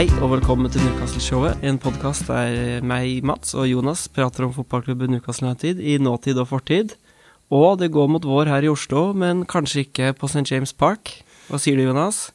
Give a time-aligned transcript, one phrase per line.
[0.00, 5.10] Hei og velkommen til Newcastle-showet, en podkast der meg, Mats og Jonas prater om fotballklubben
[5.12, 6.94] Newcastle United i nåtid og fortid.
[7.52, 10.46] Og det går mot vår her i Oslo, men kanskje ikke på St.
[10.48, 11.12] James Park.
[11.50, 12.30] Hva sier du, Jonas?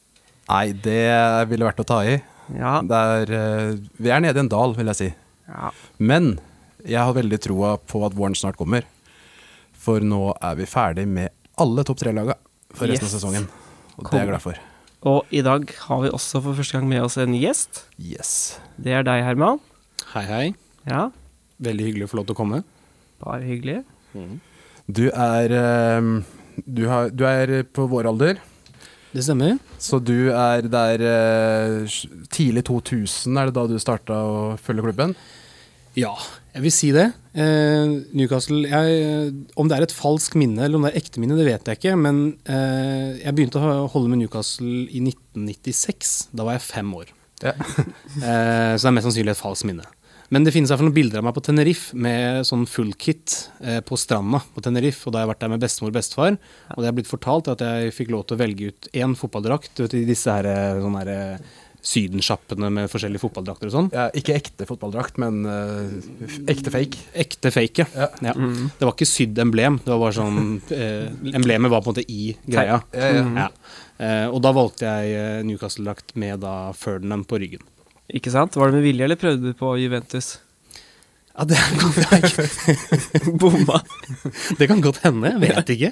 [0.46, 1.10] Nei, det
[1.50, 2.14] ville vært å ta i.
[2.54, 2.76] Ja.
[2.86, 5.10] Det er, eh, vi er nede i en dal, vil jeg si.
[5.50, 5.72] ja.
[5.98, 6.38] Men
[6.86, 8.86] jeg har veldig troa på at våren snart kommer.
[9.74, 12.38] For nå er vi ferdig med alle topp tre-laga
[12.70, 13.14] for resten Yes.
[13.14, 13.50] av sesongen.
[13.98, 14.54] Og det er jeg glad for.
[15.06, 17.84] Og i dag har vi også for første gang med oss en gjest.
[18.02, 18.32] Yes.
[18.80, 19.60] Det er deg, Herman.
[20.14, 20.46] Hei, hei.
[20.88, 21.08] Ja,
[21.62, 22.58] Veldig hyggelig å få lov til å komme.
[23.22, 23.78] bare hyggelig.
[24.92, 26.08] Du er eh,
[26.66, 28.36] du, har, du er på vår alder,
[29.14, 29.56] Det stemmer.
[29.80, 31.96] så du er der eh,
[32.28, 35.14] tidlig 2000, er det da du starta å følge klubben?
[35.96, 36.12] Ja,
[36.56, 37.10] jeg vil si det.
[37.36, 41.36] Eh, Newcastle jeg, Om det er et falskt minne eller om det er ekte minne,
[41.36, 41.96] det vet jeg ikke.
[42.00, 46.16] Men eh, jeg begynte å holde med Newcastle i 1996.
[46.32, 47.12] Da var jeg fem år.
[47.44, 47.52] Ja.
[48.16, 49.84] Eh, så det er mest sannsynlig et falskt minne.
[50.32, 53.98] Men det finnes noen bilder av meg på Tenerife med sånn full kit eh, på
[54.00, 55.04] stranda på Tenerife.
[55.06, 56.38] Og da har jeg vært der med bestemor og bestefar.
[56.74, 59.84] Og det er blitt fortalt at jeg fikk lov til å velge ut én fotballdrakt
[59.84, 63.90] vet, i disse her, eh, sånne her, eh, sydensjappene med forskjellige fotballdrakter og sånn.
[63.94, 67.02] Ja, ikke ekte fotballdrakt, men uh, ekte fake.
[67.14, 68.08] Ekte fake, Ja.
[68.26, 68.34] ja.
[68.34, 70.40] Det var ikke sydd emblem, det var bare sånn
[70.74, 71.06] eh,
[71.36, 72.80] Emblemet var på en måte i greia.
[72.96, 73.26] Ja, ja.
[73.44, 73.48] Ja.
[74.02, 77.62] Eh, og da valgte jeg eh, Newcastle-drakt med da Ferdinand på ryggen.
[78.14, 78.54] Ikke sant?
[78.58, 80.36] Var det med vilje, eller prøvde du på Juventus?
[81.36, 81.56] Ja, det,
[83.40, 83.82] Bomma.
[84.58, 85.90] det kan godt hende, jeg vet ikke.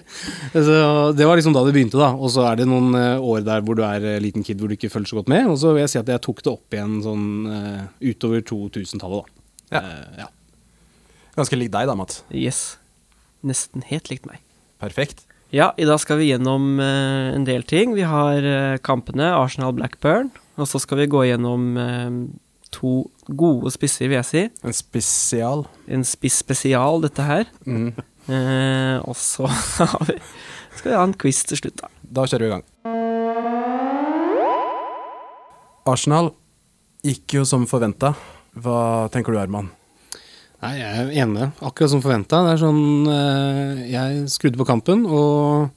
[0.55, 0.77] Så
[1.13, 2.15] det var liksom da det begynte, da.
[2.17, 4.73] Og så er det noen eh, år der hvor du er eh, liten kid hvor
[4.73, 5.51] du ikke følger så godt med.
[5.53, 9.29] Og så vil jeg si at jeg tok det opp igjen sånn eh, utover 2000-tallet,
[9.29, 9.45] da.
[9.75, 9.83] Ja.
[9.85, 10.31] Uh, ja.
[11.37, 12.23] Ganske lik deg da, Mats.
[12.33, 12.63] Yes.
[13.45, 14.41] Nesten helt likt meg.
[14.81, 15.27] Perfekt.
[15.53, 17.93] Ja, i dag skal vi gjennom en del ting.
[17.95, 18.47] Vi har
[18.87, 21.77] kampene Arsenal-Blackburn, og så skal vi gå gjennom
[22.75, 24.43] to gode spisser, vil jeg si.
[24.67, 25.65] En spesial.
[25.89, 27.49] En spiss spesial, dette her.
[27.67, 27.93] Mm.
[28.25, 29.49] Eh, og så
[29.79, 30.19] har vi,
[30.79, 31.91] skal vi ha en quiz til slutt, da.
[32.15, 32.67] Da kjører vi i gang.
[35.85, 36.33] Arsenal
[37.05, 38.15] gikk jo som forventa.
[38.57, 39.71] Hva tenker du, Herman?
[40.65, 41.51] Nei, jeg er enig.
[41.61, 42.41] Akkurat som forventa.
[42.47, 45.69] Det er sånn eh, Jeg skrudde på kampen, og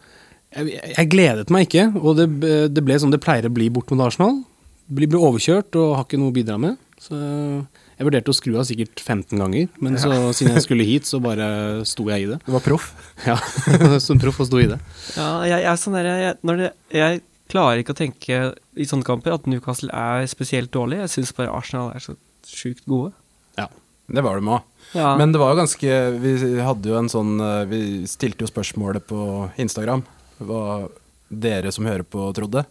[0.55, 1.89] jeg, jeg gledet meg ikke.
[1.99, 2.29] Og det,
[2.71, 4.39] det ble sånn det pleier å bli bort mot Arsenal.
[4.87, 6.77] Blir, blir overkjørt og har ikke noe å bidra med.
[6.97, 11.05] Så jeg vurderte å skru av sikkert 15 ganger, men så, siden jeg skulle hit,
[11.09, 11.47] så bare
[11.87, 12.39] sto jeg i det.
[12.45, 12.89] Du var proff.
[13.25, 13.37] Ja,
[14.07, 14.79] Som proff og sto i det.
[15.15, 17.21] Ja, jeg, jeg er sånn der, jeg, når det, jeg
[17.53, 18.39] klarer ikke å tenke
[18.77, 21.03] i sånne kamper at Newcastle er spesielt dårlig.
[21.05, 23.13] Jeg syns bare Arsenal er så sjukt gode.
[23.59, 23.69] Ja.
[24.07, 24.67] Det var de òg.
[24.95, 25.13] Ja.
[25.19, 26.33] Men det var jo ganske Vi
[26.63, 29.17] hadde jo en sånn eh, Vi stilte jo spørsmålet på
[29.59, 30.05] Instagram
[30.47, 30.85] hva
[31.27, 32.61] dere som hører på, trodde.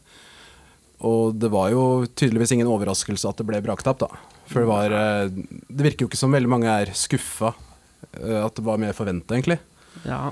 [1.05, 4.09] Og det var jo tydeligvis ingen overraskelse at det ble braktap, da.
[4.49, 5.29] For det var eh,
[5.69, 7.53] Det virker jo ikke som veldig mange er skuffa.
[8.21, 9.59] eh, At det var mer forventa, egentlig.
[10.07, 10.31] ja.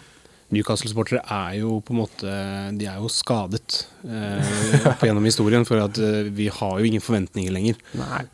[0.54, 2.30] Newcastle-sportere er jo på en måte
[2.78, 7.02] De er jo skadet eh, på gjennom historien, for at eh, vi har jo ingen
[7.02, 7.81] forventninger lenger.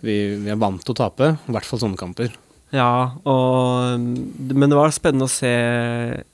[0.05, 2.35] Vi, vi er vant til å tape, i hvert fall sånne kamper.
[2.75, 5.55] Ja, og Men det var spennende å se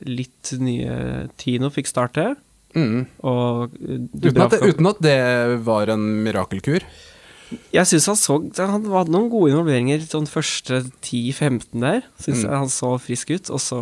[0.09, 2.33] litt nye Tino fikk starte.
[2.75, 3.07] Mm.
[3.25, 5.19] Og Uten, at det, uten at det
[5.65, 6.83] var en mirakelkur.
[7.73, 12.03] Jeg syns han så Han hadde noen gode involveringer sånn første 10-15 der.
[12.21, 12.51] Syns Mm.
[12.59, 13.81] han så frisk ut, og så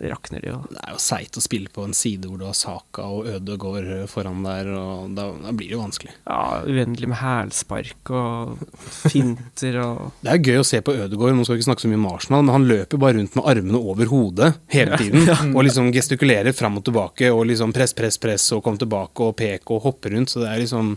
[0.00, 0.58] rakner det jo.
[0.70, 3.88] Det er jo seigt å spille på en side hvor du har Saka og Ødegaard
[4.12, 6.12] foran der, og da, da blir det jo vanskelig.
[6.26, 8.64] Ja, uendelig med hælspark og
[9.06, 11.90] finter og Det er gøy å se på Ødegaard, nå skal vi ikke snakke så
[11.92, 15.26] mye om Arsenal, men han løper bare rundt med armene over hodet hele tiden,
[15.56, 19.36] og liksom gestikulerer fram og tilbake, og liksom press, press, press, og kom tilbake og
[19.38, 20.96] pek og hoppe rundt, så det er liksom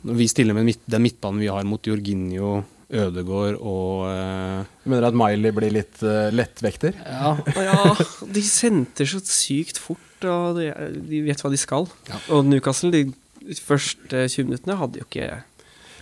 [0.00, 5.06] Når vi stiller med den midtbanen vi har mot Jorginho, Ødegaard og eh, Du mener
[5.10, 6.96] at Miley blir litt uh, lettvekter?
[7.06, 7.94] Ja, ja,
[8.26, 10.72] de senter så sykt fort, og de,
[11.06, 11.86] de vet hva de skal.
[12.10, 12.18] Ja.
[12.34, 15.30] Og Newcastle, de første 20 minuttene, hadde jo ikke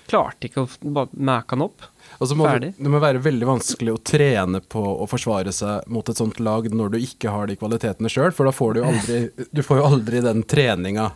[0.09, 1.85] Klarte ikke å mæke han opp.
[2.17, 2.71] Altså må Ferdig.
[2.79, 6.65] det, må være veldig vanskelig å trene på å forsvare seg mot et sånt lag
[6.73, 9.19] når du ikke har de kvalitetene sjøl, for da får du jo aldri
[9.53, 11.11] Du får jo aldri den treninga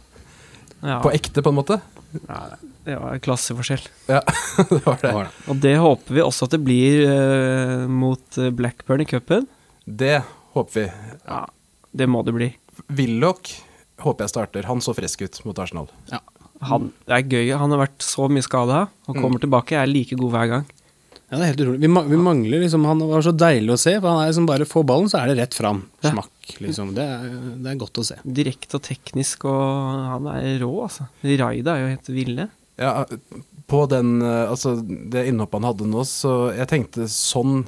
[0.82, 1.80] Ja, på ekte, på en måte.
[2.28, 2.42] ja,
[2.86, 3.84] det var klasseforskjell.
[4.10, 4.20] Ja,
[4.70, 5.12] det var det det.
[5.14, 5.34] var det.
[5.52, 9.46] Og det håper vi også at det blir uh, mot eh, Blackburn i cupen.
[9.86, 10.18] Det
[10.56, 10.86] håper vi.
[11.28, 11.44] Ja,
[11.92, 12.50] det må det bli.
[12.88, 13.54] Willoch
[14.02, 14.66] håper jeg starter.
[14.70, 15.90] Han så frisk ut mot Arsenal.
[16.10, 16.20] Ja.
[16.62, 17.48] Han, det er gøy.
[17.58, 19.74] Han har vært så mye skada og kommer tilbake.
[19.74, 20.68] jeg Er like god hver gang.
[21.32, 21.80] Ja, det er helt utrolig.
[21.80, 24.46] Vi, ma- vi mangler liksom Han var så deilig å se, for han er liksom
[24.50, 25.80] bare få ballen, så er det rett fram.
[26.04, 26.12] Ja.
[26.12, 26.90] Smakk, liksom.
[26.98, 27.22] Det er,
[27.64, 28.18] det er godt å se.
[28.22, 31.08] Direkte og teknisk, og han er rå, altså.
[31.24, 32.46] Raida er jo helt ville.
[32.82, 33.06] Ja,
[33.70, 37.62] på den, eh, altså det innhoppet han hadde nå, så jeg tenkte sånn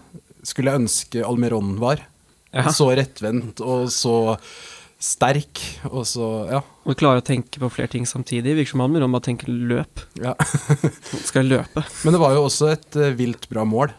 [0.44, 2.02] skulle jeg ønske Almiron var.
[2.54, 2.68] Ja.
[2.70, 4.36] Så rettvendt og så
[5.04, 6.60] sterk, og så Ja.
[6.84, 8.54] Og klarer å tenke på flere ting samtidig.
[8.58, 10.04] Virker som han bare tenker tenke løp.
[10.20, 10.34] ja.
[11.24, 11.84] Skal løpe?
[12.04, 13.92] Men det var jo også et eh, vilt bra mål,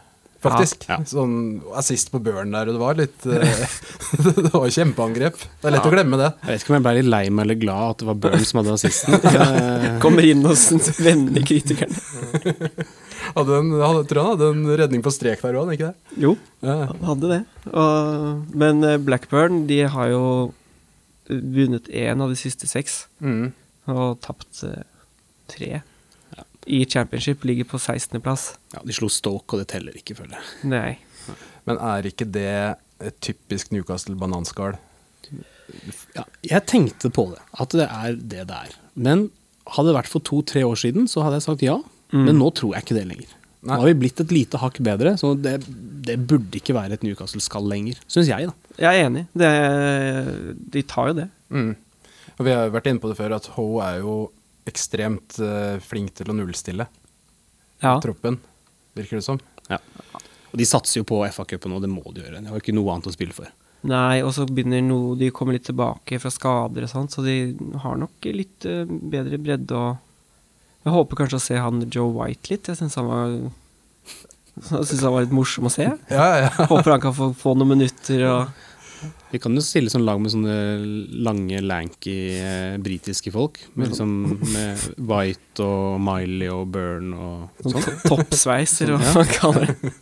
[0.44, 0.84] faktisk.
[0.88, 1.06] Ja, ja.
[1.08, 1.36] Sånn
[1.78, 3.62] assist på børn der, og det var litt eh,
[4.42, 5.38] Det var kjempeangrep.
[5.40, 5.90] Det er lett Ja.
[5.90, 6.28] å glemme det.
[6.42, 8.44] Jeg vet ikke om jeg ble litt lei meg eller glad at det var Burn
[8.46, 9.16] som hadde assisten.
[9.36, 11.96] Eh, Kommer inn og s- vender kritikerne.
[13.36, 16.20] Hadde en, hadde, tror han hadde en redning på strek der òg, ikke det?
[16.22, 16.76] Jo, Ja.
[16.92, 17.38] han hadde det.
[17.72, 20.22] Og, men eh, Blackburn de har jo
[21.28, 23.06] vunnet én av de siste seks.
[23.20, 23.50] Mm.
[23.90, 24.62] Og tapt
[25.50, 25.80] tre.
[26.66, 28.56] I championship ligger på 16.-plass.
[28.74, 30.70] ja, de slo Stoke, og det teller ikke, føler jeg.
[30.72, 31.36] Nei.
[31.66, 32.50] Men er ikke det
[33.02, 34.76] et typisk Newcastle-bananskall?
[36.14, 38.76] Ja, jeg tenkte på det, at det er det det er.
[38.94, 39.28] Men
[39.74, 41.80] hadde det vært for to-tre år siden, så hadde jeg sagt ja.
[42.14, 42.22] Mm.
[42.28, 43.32] Men nå tror jeg ikke det lenger.
[43.66, 43.74] Nei.
[43.74, 45.56] Nå har vi blitt et lite hakk bedre, så det,
[46.06, 47.98] det burde ikke være et Newcastle-skall lenger.
[48.06, 48.74] Syns jeg, da.
[48.78, 49.24] Jeg er enig.
[49.34, 49.50] Det,
[50.76, 51.26] de tar jo det.
[51.50, 51.72] Mm.
[52.36, 54.16] Og vi har vært inne på det før, at Ho er jo
[54.66, 56.86] ekstremt uh, flink til å nullstille
[57.82, 57.98] Ja.
[58.02, 58.38] troppen,
[58.96, 59.38] virker det som.
[59.70, 59.78] Ja.
[60.52, 62.40] Og de satser jo på FA-cupen, og det må de gjøre.
[62.42, 63.50] De har ikke noe annet å spille for.
[63.86, 67.54] Nei, og så begynner noe De kommer litt tilbake fra skader og sånt, så de
[67.84, 69.96] har nok litt uh, bedre bredde og
[70.86, 72.68] Jeg håper kanskje å se han Joe White litt.
[72.70, 73.28] Jeg syns han var
[74.56, 75.86] Jeg synes han var litt morsom å se.
[76.10, 76.50] Ja, ja.
[76.70, 78.65] Håper han kan få, få noen minutter og
[79.32, 80.54] Vi kan jo stille sånn lag med sånne
[81.26, 83.58] lange, lanky eh, britiske folk.
[83.74, 84.12] Med, liksom,
[84.54, 87.84] med White og Miley og Burn og sånn sånn.
[87.86, 89.92] to- toppsveis, eller hva man kaller det.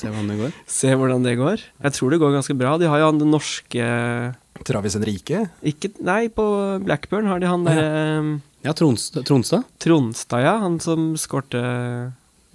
[0.00, 0.54] Se hvordan det går.
[0.66, 1.64] Se hvordan det går.
[1.86, 2.76] Jeg tror det går ganske bra.
[2.80, 3.90] De har jo han den norske
[4.66, 5.46] Travis Henrike.
[5.64, 6.44] Ikke Nei, på
[6.84, 8.22] Blackburn har de han derre Ja,
[8.66, 9.24] Ja, Tronstad.
[9.80, 10.42] Tronstad.
[10.44, 10.58] Ja.
[10.60, 11.62] Han som skårte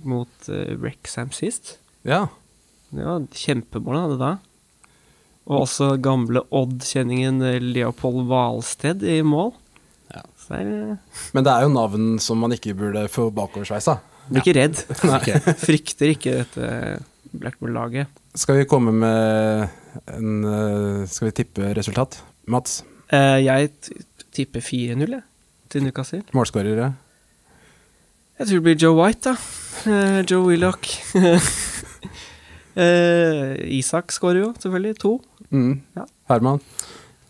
[0.06, 1.78] mot uh, Wrexham sist.
[2.06, 2.28] Ja.
[2.94, 4.34] Det var kjempemål han hadde da.
[5.46, 9.54] Og også gamle Odd-kjenningen eh, Leopold Hvalsted i mål.
[10.14, 10.24] Ja.
[10.42, 14.00] Så er eh, Men det er jo navn som man ikke burde få bakoversveisa.
[14.30, 14.82] Blir ikke redd.
[15.68, 16.70] Frykter ikke dette
[17.36, 18.10] Blackburn-laget.
[18.36, 19.70] Skal vi komme med
[20.12, 22.20] en eh, Skal vi tippe resultat?
[22.52, 22.82] Mats?
[23.14, 23.70] Eh, jeg
[24.36, 25.22] tipper 4-0, jeg,
[25.70, 26.24] til Newcastle.
[26.36, 26.94] Målskårere?
[28.40, 29.36] Jeg tror det blir Joe White, da.
[29.92, 30.90] Eh, Joe Willoch.
[32.76, 34.98] eh, Isak skårer jo, selvfølgelig.
[35.04, 35.16] To.
[35.50, 35.82] Mm.
[35.98, 36.06] Ja.
[36.32, 36.62] Herman?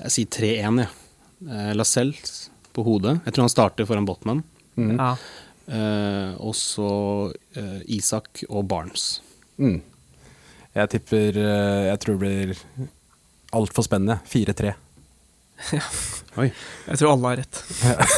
[0.03, 0.91] Jeg sier 3-1, jeg.
[1.45, 2.35] Eh, Lascelles
[2.75, 3.19] på hodet.
[3.25, 4.43] Jeg tror han starter foran Botman.
[4.75, 4.95] Mm.
[4.97, 5.11] Ja.
[5.65, 6.89] Eh, og så
[7.57, 9.19] eh, Isak og Barnes.
[9.57, 9.79] Mm.
[10.75, 12.89] Jeg tipper eh, Jeg tror det blir
[13.55, 14.19] altfor spennende.
[14.27, 14.73] 4-3.
[16.35, 16.49] Oi.
[16.89, 17.59] Jeg tror alle har rett.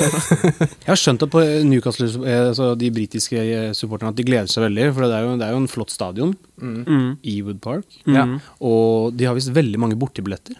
[0.81, 4.50] Jeg har skjønt at på Newcastle, eh, altså de britiske eh, supporterne, at de gleder
[4.50, 4.88] seg veldig.
[4.95, 7.19] For det er jo, det er jo en flott stadion, Mm.
[7.22, 7.86] Ewood Park.
[8.10, 8.24] Ja.
[8.25, 8.39] Mm.
[8.66, 10.56] Og de har visst veldig mange bortebilletter.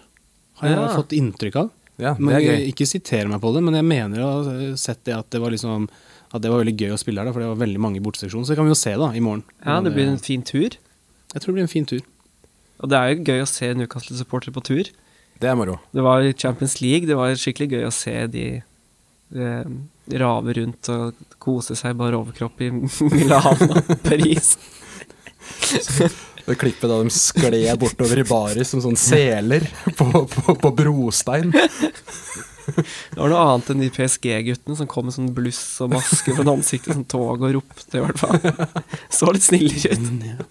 [0.62, 0.92] Har jeg Ja.
[0.94, 1.72] fått inntrykk av.
[1.98, 2.68] Ja, det er jeg, gøy.
[2.76, 5.50] ikke siter meg på det, men jeg mener å ha sett det at det var
[5.50, 5.88] liksom
[6.30, 8.44] At det var veldig gøy å spille her, da, for det var veldig mange borteseksjoner.
[8.46, 9.44] Så det kan vi jo se da, i morgen.
[9.66, 10.70] Ja, det blir en fin tur.
[11.34, 12.02] Jeg tror det blir en fin tur.
[12.84, 14.90] Og det er jo gøy å se Newcastle-supportere på tur.
[15.38, 15.78] Det er moro.
[15.94, 18.46] Det var i Champions League, det var skikkelig gøy å se de,
[19.36, 19.70] eh,
[20.18, 22.72] rave rundt og kose seg bare overkropp i
[23.14, 24.56] Milano og Paris.
[26.48, 29.66] Det klippet da de skled bortover i baris som sånn seler
[30.00, 31.52] på, på, på brostein.
[32.68, 36.58] Det var noe annet enn de PSG-guttene som kom med sånn bluss og maske foran
[36.58, 38.40] ansiktet, sånn tog og ropte, i hvert fall.
[39.12, 40.48] Så litt snillere ut.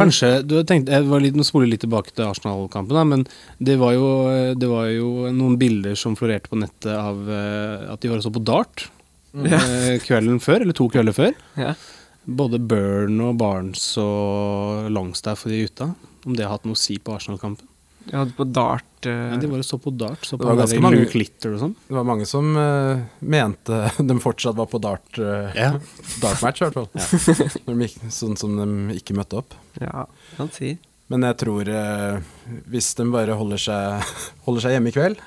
[0.00, 3.24] Kanskje du tenkte, Jeg var litt, nå spoler litt tilbake til Arsenal-kampen, men
[3.60, 4.08] det var, jo,
[4.56, 8.32] det var jo noen bilder som florerte på nettet av eh, at de var også
[8.34, 8.88] på dart
[9.36, 9.60] Ja.
[9.60, 11.34] eh, kvelden før, eller to kvelder før.
[11.60, 11.74] Ja.
[12.26, 15.92] Både Burn og Barnes og Longstaff og de gutta.
[16.26, 17.69] Om det har hatt noe å si på Arsenal-kampen.
[18.10, 20.24] Jeg hadde på dart eh, Ja, de var og så på dart.
[20.26, 21.74] Så Det var ganske mange- glitter og sånn.
[21.86, 25.72] Det var mange som uh, mente de fortsatt var på dart, uh, Ja.
[26.24, 26.88] dartmatch, i hvert fall.
[26.98, 28.08] Ja.
[28.20, 29.54] sånn som de ikke møtte opp.
[29.80, 30.74] Ja, kan si.
[31.10, 32.20] Men jeg tror uh,
[32.70, 34.12] hvis de bare holder seg,
[34.46, 35.22] holder seg hjemme i kveld,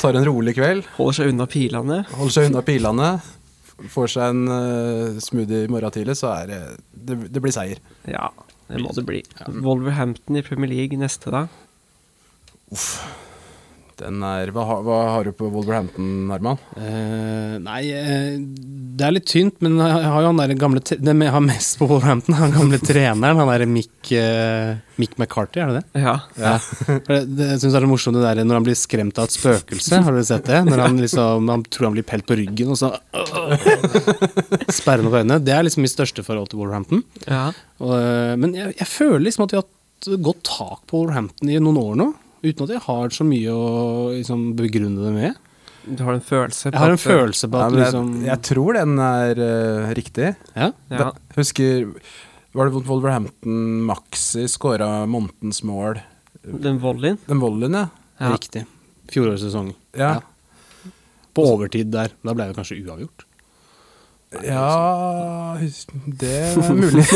[0.00, 2.02] tar en rolig kveld, Holder seg unna pilene.
[2.16, 3.08] holder seg unna pilene,
[3.92, 6.60] får seg en uh, smoothie i morgen tidlig, så er det,
[6.92, 7.80] det Det blir seier.
[8.08, 8.30] Ja,
[8.68, 9.22] det må det bli.
[9.48, 11.46] Wolverhampton i Premier League neste, da.
[14.00, 16.58] Den er Hva, har- hva har du på Wolverhampton, Herman?
[16.76, 18.38] Eh, nei, eh,
[18.94, 21.78] det er litt tynt, men jeg har jo han der gamle Den jeg har mest
[21.78, 23.38] på Wolverhampton, han gamle treneren.
[23.38, 26.02] Han derre Mick, eh, Mick McCarthy, er det det?
[26.02, 26.16] Ja.
[26.40, 26.56] Ja.
[26.58, 29.18] For det, det, jeg syns det er så morsomt det der når han blir skremt
[29.22, 30.02] av et spøkelse.
[30.06, 30.60] Har dere sett det?
[30.68, 32.92] Når han liksom Han tror han blir pelt på ryggen, og så
[34.74, 35.38] sperrer han opp øynene.
[35.44, 37.04] Det er liksom mitt største forhold til Wolverhampton.
[37.28, 37.46] ja.
[37.82, 37.90] Og,
[38.38, 41.78] men jeg, jeg føler liksom at vi har hatt godt tak på Wolverhampton i noen
[41.80, 42.06] år nå.
[42.44, 43.68] Uten at jeg har så mye å
[44.12, 45.40] liksom, begrunne det med.
[45.84, 48.28] Du har en følelse Jeg har en at- følelse på Ja, at men liksom jeg,
[48.30, 50.30] jeg tror den er uh, riktig.
[50.56, 50.98] Ja, Ja.
[50.98, 51.90] Da, husker
[52.54, 56.00] Var det Wolverhampton Maxi skåra månedens mål?
[56.44, 57.18] Den volleyen.
[57.26, 57.88] Den volleyen, ja.
[58.20, 58.30] Ja.
[58.36, 58.64] riktig.
[59.10, 60.20] Fjorårets Ja.
[61.34, 62.12] På overtid der.
[62.22, 63.23] Da ble det kanskje uavgjort.
[64.42, 65.56] Ja
[66.20, 67.04] Det er mulig.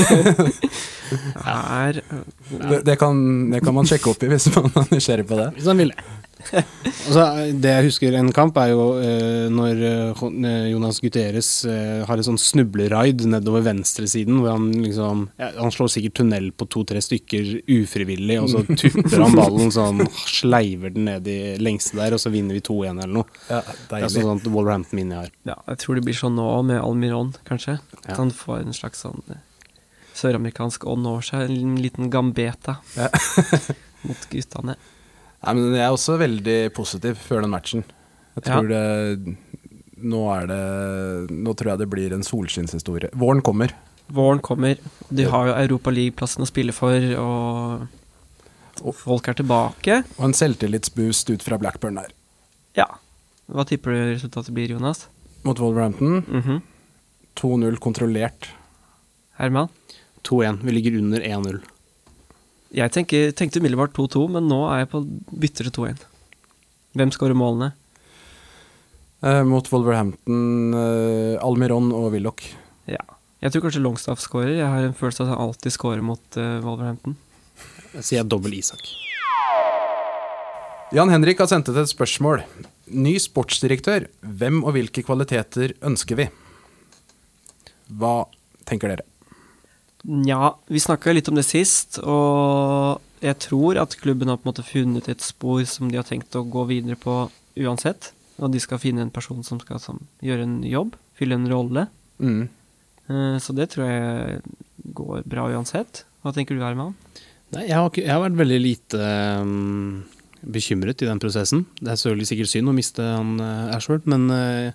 [1.49, 3.17] Er det, det, kan,
[3.51, 5.47] det kan man sjekke opp i hvis man er nysgjerrig på det.
[5.57, 9.81] Hvis man vil Og så, øh, det jeg husker en kamp, er jo eh, når
[10.19, 15.51] Jon- øh, Jonas Guterres eh, har en sånn snubleraid nedover venstresiden, hvor han liksom ja,
[15.59, 20.95] Han slår sikkert tunnel på to-tre stykker ufrivillig, og så tupper han ballen sånn, sleiver
[20.95, 23.41] den ned i lengste der, og så vinner vi 2-1 eller noe.
[23.51, 25.35] Ja, Det er sånn sånt Wolverhampton-minne jeg har.
[25.53, 27.79] Ja, jeg tror det blir sånn nå med Almiron, kanskje.
[28.03, 28.17] At Ja.
[28.23, 29.43] han får en slags sånn eh,
[30.19, 31.51] søramerikansk ånd over seg.
[31.51, 33.09] En liten gambeta Ja.
[34.07, 34.77] mot guttene.
[35.49, 37.85] Nei, men jeg er også veldig positiv før den matchen.
[38.37, 38.83] Jeg tror det
[39.99, 40.59] nå, er det
[41.33, 43.09] nå tror jeg det blir en solskinnshistorie.
[43.19, 43.73] Våren kommer.
[44.13, 44.77] Våren kommer.
[45.09, 47.87] De har jo Europa League-plassen å spille for, og,
[48.85, 50.03] og folk er tilbake.
[50.19, 52.13] Og en selvtillitsboost ut fra Blackburn der.
[52.77, 52.87] Ja.
[53.49, 55.07] Hva tipper du resultatet blir, Jonas?
[55.49, 56.21] Mot Wolverhampton.
[56.29, 56.61] Mhm.
[57.39, 58.51] 2-0 kontrollert.
[59.39, 59.69] Herman?
[60.29, 60.61] 2-1.
[60.67, 61.61] Vi ligger under 1-0.
[62.75, 65.01] Jeg tenker, tenkte umiddelbart 2-2, men nå er jeg på
[65.41, 66.03] bytter til 2-1.
[66.99, 67.71] Hvem skårer målene?
[69.25, 72.45] Eh, mot Wolverhampton, eh, Almiron og Willoch.
[72.87, 73.01] Ja.
[73.41, 74.59] Jeg tror kanskje Longstaff skårer.
[74.59, 77.17] Jeg har en følelse av at han alltid skårer mot eh, Wolverhampton.
[77.97, 78.85] Jeg sier dobbel Isak.
[80.93, 82.45] Jan Henrik har sendt ut et spørsmål.
[82.93, 84.07] Ny sportsdirektør.
[84.21, 86.29] Hvem og hvilke kvaliteter ønsker vi?
[87.97, 88.27] Hva
[88.69, 89.09] tenker dere?
[90.07, 94.53] Nja, vi snakka litt om det sist, og jeg tror at klubben har på en
[94.53, 97.25] måte funnet et spor som de har tenkt å gå videre på
[97.59, 98.13] uansett.
[98.39, 101.89] Og de skal finne en person som skal som, gjøre en jobb, fylle en rolle.
[102.23, 102.45] Mm.
[103.11, 104.39] Eh, så det tror jeg
[104.95, 106.05] går bra uansett.
[106.23, 106.95] Hva tenker du, Herman?
[107.57, 110.05] Nei, jeg har, ikke, jeg har vært veldig lite um,
[110.45, 111.65] bekymret i den prosessen.
[111.81, 114.69] Det er selvfølgelig sikkert synd å miste han uh, Ashworth, men uh,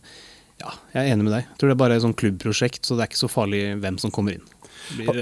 [0.59, 1.45] ja, jeg er enig med deg.
[1.45, 4.01] Jeg tror det er bare et sånn klubbprosjekt, så det er ikke så farlig hvem
[4.01, 4.47] som kommer inn.
[4.91, 5.17] Blir, og,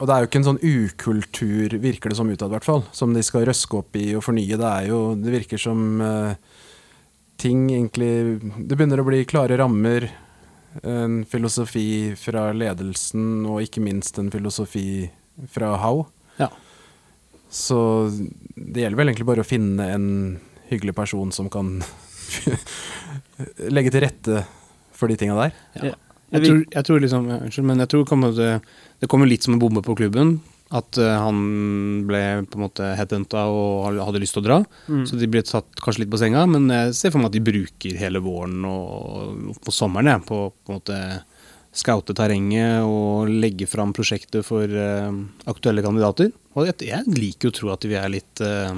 [0.00, 3.14] Og det er jo ikke en sånn ukultur, virker det som utad, hvert fall, som
[3.14, 4.58] de skal røske opp i og fornye.
[4.58, 6.34] Det er jo Det virker som uh,
[7.40, 10.08] ting egentlig Det begynner å bli klare rammer.
[10.82, 15.06] En filosofi fra ledelsen, og ikke minst en filosofi
[15.52, 16.06] fra How.
[16.40, 16.50] ja.
[17.48, 17.78] Så
[18.56, 20.08] det gjelder vel egentlig bare å finne en
[20.68, 21.78] hyggelig person som kan
[23.76, 24.42] legge til rette
[24.96, 25.56] for de tinga der.
[25.78, 25.94] ja.
[26.34, 28.52] Jeg tror, jeg tror liksom, Unnskyld, men jeg tror kommer det,
[29.02, 30.38] det kommer litt som en bombe på klubben.
[30.74, 31.38] At eh, han
[32.08, 34.58] ble på en måte headhunta og hadde lyst til å dra.
[34.90, 35.04] Mm.
[35.06, 37.46] Så de ble tatt kanskje litt på senga, men jeg ser for meg at de
[37.46, 41.00] bruker hele våren og på sommeren ja, på på en måte
[41.76, 45.12] scoute terrenget og legge fram prosjektet for uh,
[45.50, 46.30] aktuelle kandidater.
[46.56, 48.72] Og jeg, jeg liker jo å tro at vi er litt uh,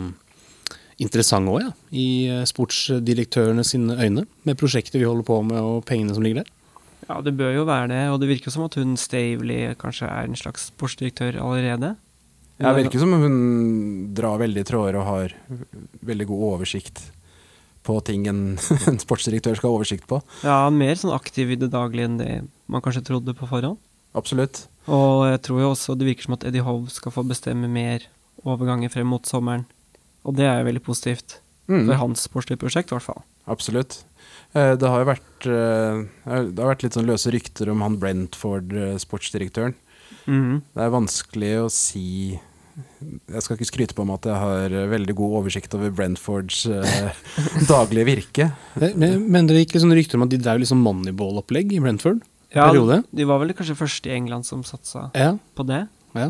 [0.98, 4.24] interessante òg, ja, i eh, sportsdirektørene sine øyne.
[4.48, 6.54] Med prosjektet vi holder på med og pengene som ligger der.
[7.08, 10.28] Ja, det bør jo være det, og det virker som at hun Stavely kanskje er
[10.28, 11.94] en slags sportsdirektør allerede.
[12.58, 13.38] Det virker som hun
[14.18, 15.34] drar veldig tråder og har
[16.04, 17.04] veldig god oversikt
[17.86, 18.42] på ting en,
[18.90, 20.20] en sportsdirektør skal ha oversikt på.
[20.44, 22.32] Ja, mer sånn aktiv i det daglige enn det
[22.68, 23.78] man kanskje trodde på forhånd.
[24.18, 24.66] Absolutt.
[24.90, 28.04] Og jeg tror jo også det virker som at Eddie Hove skal få bestemme mer
[28.44, 29.66] overganger frem mot sommeren.
[30.26, 31.38] Og det er jo veldig positivt.
[31.68, 31.84] Mm.
[31.84, 33.22] For hans sportslige prosjekt, i hvert fall.
[33.48, 34.00] Absolutt.
[34.54, 37.98] Eh, Det har jo vært, eh, det har vært litt sånn løse rykter om han
[38.00, 39.74] Brentford, eh, sportsdirektøren.
[40.26, 40.62] Mhm.
[40.74, 42.38] Det er vanskelig å si
[43.32, 46.64] Jeg skal ikke skryte på meg at jeg har eh, veldig god oversikt over Brentfords
[46.70, 47.12] eh,
[47.66, 48.52] daglige virke.
[48.94, 52.20] Men, men det gikk sånn rykter om at de drev liksom moneyball-opplegg i Brentford?
[52.54, 53.02] Ja, Periode?
[53.12, 55.88] de var vel kanskje første i England som satsa Ja, på det.
[56.14, 56.28] ja.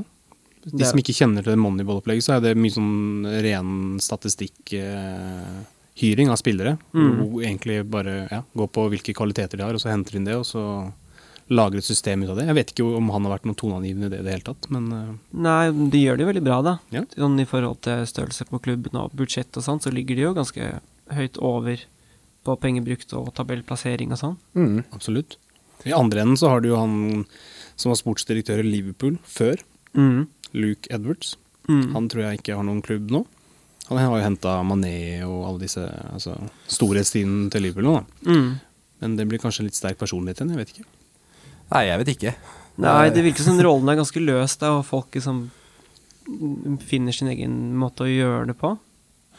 [0.65, 3.99] De Det- som ikke kjenner til moneyball-opplegget, så er det mye sånn ren
[5.99, 6.79] statistikkhyring av spillere.
[6.95, 7.29] Mm.
[7.31, 10.37] Hvor egentlig bare ja, gå på hvilke kvaliteter de har, og så henter inn det,
[10.37, 10.93] og så
[11.49, 12.47] lager et system ut av det.
[12.47, 14.69] Jeg vet ikke om han har vært noen toneangivende i det i det hele tatt,
[14.71, 16.75] men eh, Nei, de gjør det jo veldig bra, da.
[16.93, 17.03] Ja.
[17.17, 20.35] Sånn I forhold til størrelse på klubben og budsjett og sånn, så ligger de jo
[20.37, 20.69] ganske
[21.17, 21.81] høyt over
[22.45, 24.37] på penger brukt og tabellplassering og sånn.
[24.55, 24.85] Mm.
[24.93, 25.39] Absolutt.
[25.89, 27.25] I andre enden så har du jo han
[27.79, 29.57] som var sportsdirektør i Liverpool før,
[29.97, 30.27] Mm.
[30.53, 31.39] Luke Edwards.
[31.67, 31.95] Mm.
[31.95, 33.23] Han tror jeg ikke har noen klubb nå.
[33.89, 36.35] Han har jo henta Mané og alle disse altså,
[36.69, 38.33] storhetstiden til Liverpool nå, da.
[38.35, 38.49] Mm.
[39.01, 40.89] Men det blir kanskje litt sterk personlighet igjen, jeg vet ikke.
[41.73, 42.33] Nei, jeg vet ikke.
[42.83, 45.47] Nei, det virker som rollen er ganske løs, da, og folk liksom
[46.85, 48.75] finner sin egen måte å gjøre det på.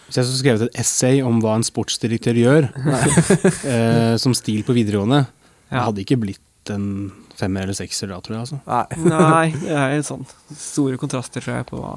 [0.07, 2.69] Hvis jeg skulle skrevet et essay om hva en sportsdirektør gjør,
[3.73, 5.25] eh, som stil på videregående,
[5.69, 5.83] det Ja.
[5.85, 8.47] hadde ikke blitt en femmer eller sekser da, tror jeg.
[8.47, 8.57] altså.
[8.65, 9.11] Nei.
[9.13, 10.25] Nei, det er sånn
[10.57, 11.93] store kontraster, tror jeg, på hva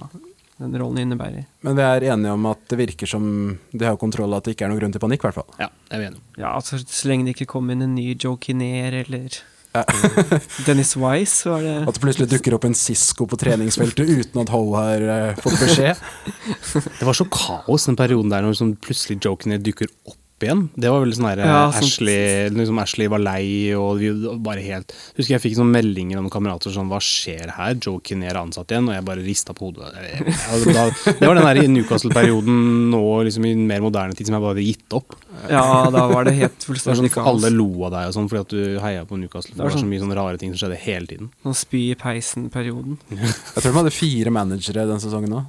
[0.60, 1.46] den rollen innebærer.
[1.64, 3.24] Men vi er enige om at det virker som
[3.72, 5.56] de har kontroll, at det ikke er noen grunn til panikk, i hvert fall.
[5.62, 6.20] Ja, det er om.
[6.36, 9.42] Ja, altså, så lenge det ikke kommer inn en ny Joe Kinnear eller
[9.72, 9.86] Ja.
[10.66, 14.42] Dennis Wise, så er det At det plutselig dukker opp en Cisco på treningsfeltet uten
[14.42, 16.02] at Ho har uh, fått beskjed.
[16.98, 20.68] Det var så kaos den perioden der når sånn plutselig Joe Kinnear dukker opp igjen.
[20.76, 24.10] Det var veldig sånn her Ja, sånn- Ashley, liksom Ashley var lei, og vi
[24.42, 27.74] bare helt Husker jeg fikk sånne meldinger noen kamerater sånn Hva skjer her?
[27.80, 29.92] Joe Kinnear er ansatt igjen, og jeg bare rista på hodet.
[29.94, 34.34] Jeg- Da, det var den der i Newcastle-perioden nå liksom i mer moderne tid som
[34.34, 35.14] jeg bare hadde gitt opp.
[35.50, 37.26] Ja, da var det helt fullstendig sånn, kaos.
[37.26, 39.54] alle lo av deg og sånn fordi at du heia på Newcastle.
[39.54, 41.30] Det var det var så sånn- mye sånne rare ting som skjedde hele tiden.
[41.44, 42.98] Sånn spy i peisen-perioden.
[43.10, 45.46] Jeg tror de hadde fire managere den sesongen òg.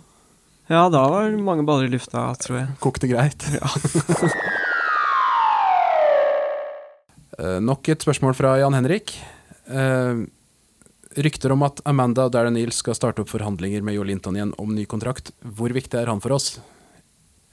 [0.69, 2.67] Ja, da var det mange baller i lufta, tror jeg.
[2.79, 3.43] Kokte greit.
[3.53, 3.59] Eh,
[7.39, 9.15] nok et spørsmål fra Jan Henrik.
[9.67, 10.23] Eh,
[11.23, 14.53] rykter om at Amanda og Darren Neal skal starte opp forhandlinger med Jo Linton igjen
[14.59, 15.31] om ny kontrakt.
[15.45, 16.59] Hvor viktig er han for oss?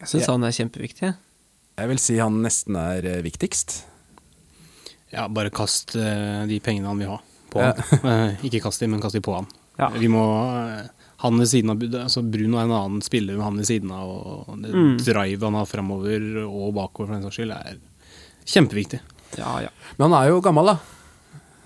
[0.00, 1.10] Jeg syns han er kjempeviktig.
[1.80, 3.82] Jeg vil si han nesten er eh, viktigst.
[5.12, 7.18] Ja, bare kast eh, de pengene han vil ha
[7.50, 7.72] på Ja.
[7.74, 8.08] han.
[8.30, 9.48] Eh, ikke kast de, men kast de på han.
[9.80, 9.88] Ja.
[9.96, 10.22] Vi må
[10.54, 10.88] eh,
[11.20, 14.08] Han ved siden av altså Bruno er en annen spiller med han ved siden av,
[14.08, 14.94] og det Mm.
[15.04, 17.76] drivet han har framover og bakover, for den saks skyld, er
[18.48, 19.00] kjempeviktig.
[19.38, 19.70] Ja, ja.
[19.98, 20.78] Men han er jo gammel, da.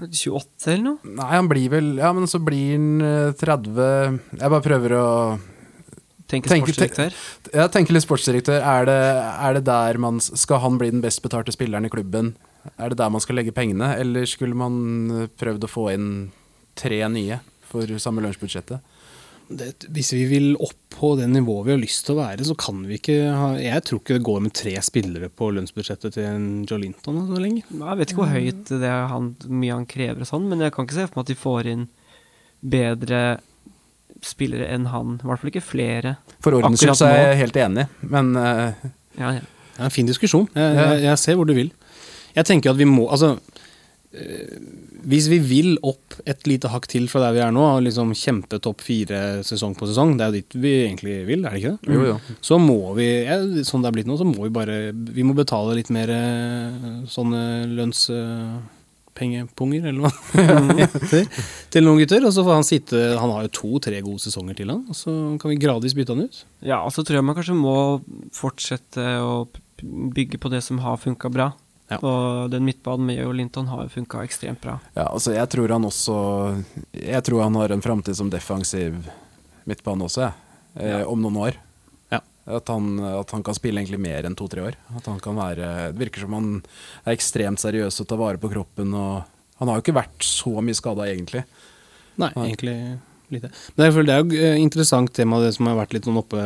[0.04, 1.12] 28 eller noe?
[1.16, 3.76] Nei, han blir vel Ja, men så blir han eh, 30
[4.40, 5.04] Jeg bare prøver å
[6.26, 7.12] Tenke sportsdirektør?
[7.14, 7.54] sportsdirektør.
[7.60, 8.58] ja, tenke litt sportsdirektør.
[8.64, 8.96] Er det,
[9.46, 12.32] er det der man Skal han bli den best betalte spilleren i klubben?
[12.80, 14.76] Er det der man skal legge pengene, eller skulle man
[15.22, 16.08] eh, prøvd å få inn
[16.74, 17.38] tre nye
[17.70, 18.80] for samme lunsjbudsjettet?
[19.48, 22.54] Det, hvis vi vil opp på det nivået vi har lyst til å være, så
[22.58, 26.28] kan vi ikke ha Jeg tror ikke det går med tre spillere på lønnsbudsjettet til
[26.28, 27.64] en Joe Linton så lenge.
[27.68, 30.74] Jeg vet ikke hvor høyt det er han, mye han krever og sånn, men jeg
[30.74, 31.88] kan ikke se for meg at de får inn
[32.74, 33.22] bedre
[34.24, 35.18] spillere enn han.
[35.20, 36.16] I hvert fall ikke flere.
[36.44, 38.86] For ordens skyld så er jeg helt enig, men uh...
[39.18, 39.44] Ja, ja.
[39.74, 40.46] Det er en fin diskusjon.
[40.54, 41.72] Jeg, jeg, jeg ser hvor du vil.
[42.34, 43.34] Jeg tenker at vi må Altså,
[44.14, 44.54] eh,
[45.08, 48.08] hvis vi vil opp et lite hakk til fra der vi er nå, og liksom
[48.16, 51.60] kjempe topp fire sesong på sesong, det er jo dit vi egentlig vil, er det
[51.60, 51.84] ikke det?
[51.96, 52.16] jo, jo.
[52.44, 53.36] Så må vi, ja,
[53.66, 56.72] sånn det er blitt nå, så må vi bare Vi må betale litt mer eh,
[57.10, 57.42] sånne
[57.74, 60.12] lønnspengepunger, eller hva
[60.70, 61.24] det heter,
[61.74, 62.20] til noen gutter.
[62.24, 64.82] Og så får han sitte Han har jo to-tre gode sesonger til, han.
[64.88, 66.36] Og så kan vi gradvis bytte han ut.
[66.64, 67.76] ja, og så tror jeg man kanskje må
[68.34, 69.32] fortsette å
[69.84, 71.48] bygge på det som har funka bra.
[71.90, 71.98] Ja.
[72.00, 74.78] Og den midtbanen med Joe Linton har jo funka ekstremt bra.
[74.96, 76.14] Ja, altså jeg tror han også
[76.96, 78.96] Jeg tror han har en framtid som defensiv
[79.68, 80.32] midtbane også, jeg.
[80.80, 81.04] Eh, Ja.
[81.06, 81.58] Om noen år.
[82.10, 82.20] Ja.
[82.46, 84.74] At han, at han kan spille egentlig mer enn to-tre år.
[84.96, 86.48] At han kan være Det virker som han
[87.04, 89.24] er ekstremt seriøs og tar vare på kroppen og
[89.60, 91.44] Han har jo ikke vært så mye skada, egentlig.
[92.18, 92.98] Nei, han, egentlig
[93.30, 93.50] lite.
[93.76, 96.18] Men jeg føler det er jo eh, interessant tema det som har vært litt sånn
[96.18, 96.42] oppe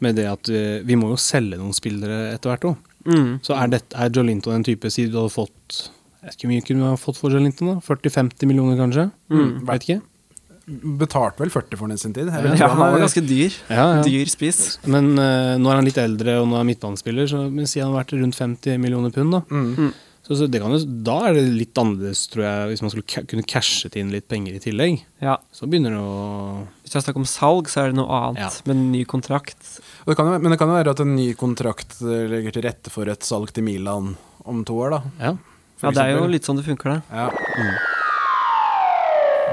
[0.00, 2.87] med det at eh, vi må jo selge noen spillere etter hvert òg.
[3.06, 3.38] Mm.
[3.46, 5.78] Så er, det, er Joe Linton en type side du hadde fått
[6.18, 7.70] Jeg vet ikke hvor mye kunne du ha fått for Joe Linton?
[7.72, 7.82] da?
[7.84, 9.08] 40-50 millioner, kanskje?
[9.32, 9.52] Mm.
[9.68, 10.00] Vet ikke.
[10.68, 12.28] Betalte vel 40 for den sin tid.
[12.28, 13.54] Jeg vil Ja, han var ganske dyr.
[13.70, 14.02] Ja, ja.
[14.04, 14.60] Dyr spiss.
[14.84, 17.94] Men uh, nå er han litt eldre, og nå er han midtbanespiller, så si han
[17.94, 19.44] har vært rundt 50 millioner pund, da.
[19.48, 19.96] mm.
[20.28, 23.22] Så, så det kan jo, da er det litt annerledes, tror jeg, hvis man skulle
[23.30, 24.98] kunne cashet inn litt penger i tillegg.
[25.24, 25.38] Ja.
[25.56, 28.40] Så begynner det å Hvis det er snakk om salg, så er det noe annet.
[28.40, 28.48] Ja.
[28.64, 29.60] Med en ny kontrakt.
[30.08, 32.64] Det kan, jo- men det kan jo være at en ny kontrakt eh, legger til
[32.64, 34.14] rette for et salg til Milan
[34.48, 35.02] om to år, da.
[35.20, 35.34] Ja.
[35.84, 37.02] Ja, det er jo litt sånn det funker, det.
[37.12, 37.28] Ja.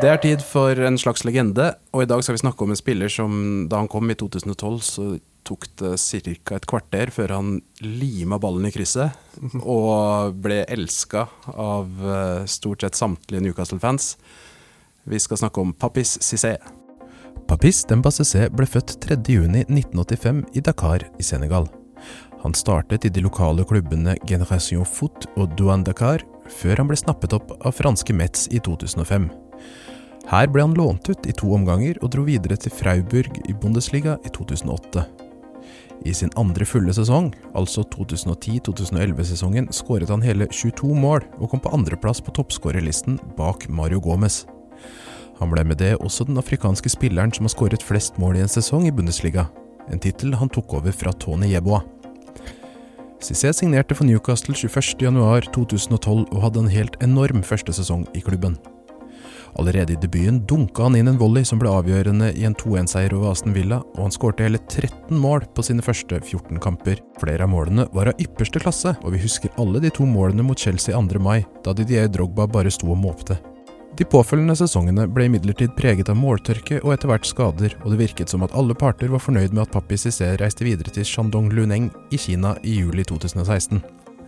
[0.02, 2.80] Det er tid for en slags legende, og i dag skal vi snakke om en
[2.80, 3.36] spiller som
[3.72, 5.06] da han kom i 2012, så
[5.48, 6.56] tok det ca.
[6.58, 7.52] et kvarter før han
[7.84, 9.14] lima ballen i krysset,
[9.62, 14.16] og ble elska av eh, stort sett samtlige Newcastle-fans.
[15.06, 16.56] Vi skal snakke om Papis Cissé.
[17.46, 21.68] Papis Demba Cissé ble født 3.6.1985 i Dakar i Senegal.
[22.42, 27.36] Han startet i de lokale klubbene Generation Foot og Douane Dakar, før han ble snappet
[27.38, 29.30] opp av franske Metz i 2005.
[30.32, 34.18] Her ble han lånt ut i to omganger og dro videre til Frauburg i Bundesliga
[34.26, 35.06] i 2008.
[36.06, 41.78] I sin andre fulle sesong, altså 2010-2011-sesongen, skåret han hele 22 mål og kom på
[41.78, 44.44] andreplass på toppskårerlisten bak Mario Gomez.
[45.40, 48.52] Han ble med det også den afrikanske spilleren som har skåret flest mål i en
[48.52, 49.50] sesong i Bundesliga,
[49.92, 51.82] en tittel han tok over fra Tony Yeboa.
[53.26, 58.58] Cissé signerte for Newcastle 21.1.2012 og hadde en helt enorm første sesong i klubben.
[59.56, 63.32] Allerede i debuten dunka han inn en volley som ble avgjørende i en 2-1-seier over
[63.32, 67.00] Aston Villa, og han skårte hele 13 mål på sine første 14 kamper.
[67.22, 70.60] Flere av målene var av ypperste klasse, og vi husker alle de to målene mot
[70.60, 71.24] Chelsea 2.
[71.24, 73.40] mai, da Didier Drogba bare sto og måpte.
[73.96, 78.32] De påfølgende sesongene ble imidlertid preget av måltørke og etter hvert skader, og det virket
[78.32, 81.88] som at alle parter var fornøyd med at Papi Cissé reiste videre til Shandong Luneng
[82.12, 83.80] i Kina i juli 2016.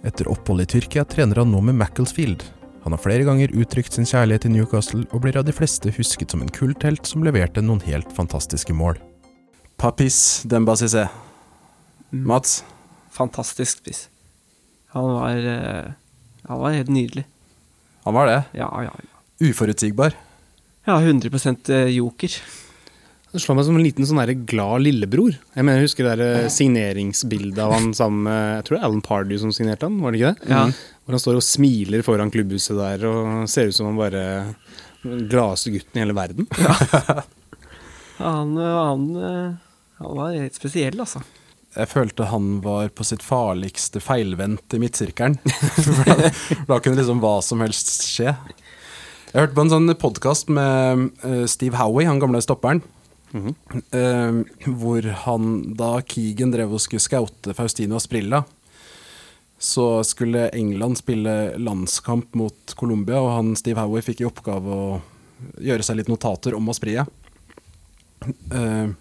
[0.08, 2.45] Etter opphold i Tyrkia trener han nå med Macclesfield,
[2.88, 6.32] han har flere ganger uttrykt sin kjærlighet til Newcastle, og blir av de fleste husket
[6.32, 8.95] som en kulthelt som leverte noen helt fantastiske mål.
[9.75, 11.03] Papis Demba Cissé.
[12.15, 12.62] Mats?
[13.12, 14.06] Fantastisk spiss.
[14.95, 15.91] Han var eh,
[16.47, 17.25] Han var helt nydelig.
[18.06, 18.39] Han var det.
[18.56, 19.16] Ja, ja, ja.
[19.43, 20.15] Uforutsigbar.
[20.88, 21.30] Ja, 100
[21.69, 22.32] eh, joker.
[23.32, 25.36] Det slår meg som en liten sånn der glad lillebror.
[25.36, 28.80] Jeg mener, jeg husker det der eh, signeringsbildet av han sammen med Jeg tror det
[28.80, 30.52] er Alan Pardew som signerte han, var det ikke det?
[30.56, 30.63] Ja.
[31.04, 34.23] Hvor han står og smiler foran klubbhuset der og ser ut som han bare
[35.04, 36.50] den gladeste gutten i hele verden.
[38.17, 39.04] Ja, Han, eh, han,
[40.00, 41.19] han var helt spesiell, altså.
[41.78, 45.38] Jeg følte han var på sitt farligste feilvendt i midtsirkelen.
[46.69, 48.34] Da kunne liksom hva som helst skje.
[49.27, 52.79] Jeg hørte på en sånn podkast med eh, Steve Howie, han gamle stopperen.
[53.91, 54.37] eh,
[54.79, 58.45] hvor han, da Keegan drev og skulle scoute Faustino Asprilla,
[59.59, 64.87] så skulle England spille landskamp mot Colombia, og han Steve Howie fikk i oppgave å
[65.59, 67.03] gjøre seg litt notater om Asprilla.
[68.47, 68.95] Uh,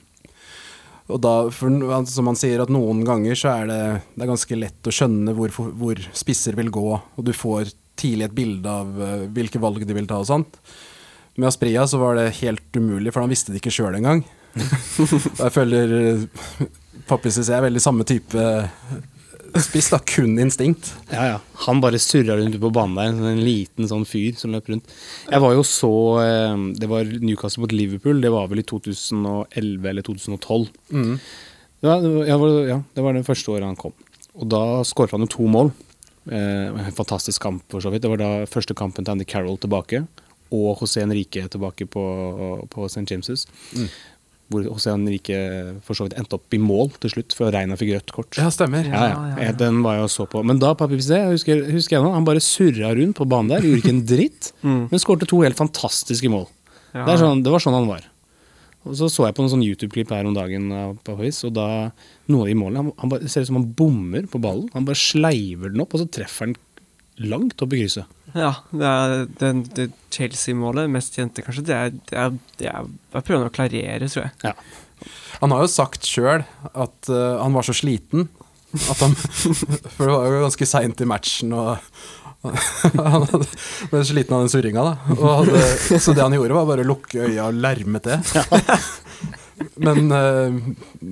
[1.07, 1.71] og da, for,
[2.11, 3.83] som han sier, at noen ganger så er det,
[4.17, 8.29] det er ganske lett å skjønne hvor, hvor spisser vil gå, og du får tidlig
[8.29, 10.61] et bilde av eh, hvilke valg de vil ta og sånt.
[11.37, 14.23] Med Aspria så var det helt umulig, for han visste det ikke sjøl engang.
[14.57, 16.23] jeg føler uh,
[17.07, 18.45] Pappi syns jeg er veldig samme type
[19.63, 19.99] spiss, da.
[20.09, 20.89] Kun instinkt.
[21.13, 21.37] Ja, ja.
[21.67, 24.89] Han bare surra rundt på banen der, en liten sånn fyr som løp rundt.
[25.31, 25.93] Jeg var jo så
[26.25, 30.67] eh, Det var Newcastle mot Liverpool, det var vel i 2011 eller 2012.
[30.93, 31.15] Mm.
[31.85, 33.95] Ja, det var, ja, var- ja, det var det første året han kom.
[34.37, 35.71] Og da skåret han jo to mål.
[36.27, 38.03] Eh, en fantastisk kamp, for så vidt.
[38.03, 40.05] Det var da første kampen til Andy Carroll tilbake,
[40.55, 42.03] og José Henrique tilbake på,
[42.71, 43.07] på St.
[43.11, 43.47] James's.
[43.77, 43.89] Mm.
[44.49, 45.37] Hvor José Henrique
[45.83, 48.37] for så vidt endte opp i mål til slutt, for Reina fikk rødt kort.
[48.39, 48.87] Ja, stemmer.
[48.87, 49.17] Ja, ja.
[49.33, 49.55] ja, ja.
[49.59, 50.43] Den var jeg og så på.
[50.47, 53.67] Men da, Papi Pissé, husker, husker jeg nå, han bare surra rundt på banen der,
[53.67, 54.85] gjorde ikke en dritt, Mm.
[54.91, 56.47] men skårte to helt fantastiske mål.
[56.95, 57.05] Ja.
[57.05, 58.07] Det, er sånn, det var sånn han var.
[58.87, 60.71] Og så så jeg på en sånn YouTube-klipp her om dagen
[61.07, 61.67] på Høys, og da
[62.31, 64.71] noen av de målene han, han bare, Det ser ut som han bommer på ballen.
[64.77, 66.57] Han bare sleiver den opp, og så treffer han
[67.17, 68.17] langt opp i krysset.
[68.37, 72.91] Ja, det er den, det Chelsea-målet, mest kjente kanskje, det er, det er, det er
[73.17, 74.35] Jeg prøver å klarere, tror jeg.
[74.45, 74.55] Ja.
[75.41, 78.29] Han har jo sagt sjøl at uh, han var så sliten
[78.77, 79.15] at han
[79.95, 81.77] For det var jo ganske seint i matchen, og
[82.97, 83.27] han
[83.91, 85.17] ble sliten av den surringa, da.
[85.17, 85.65] Og hadde,
[86.03, 88.21] så det han gjorde, var bare å lukke øya og lerme til.
[89.81, 90.57] Men eh,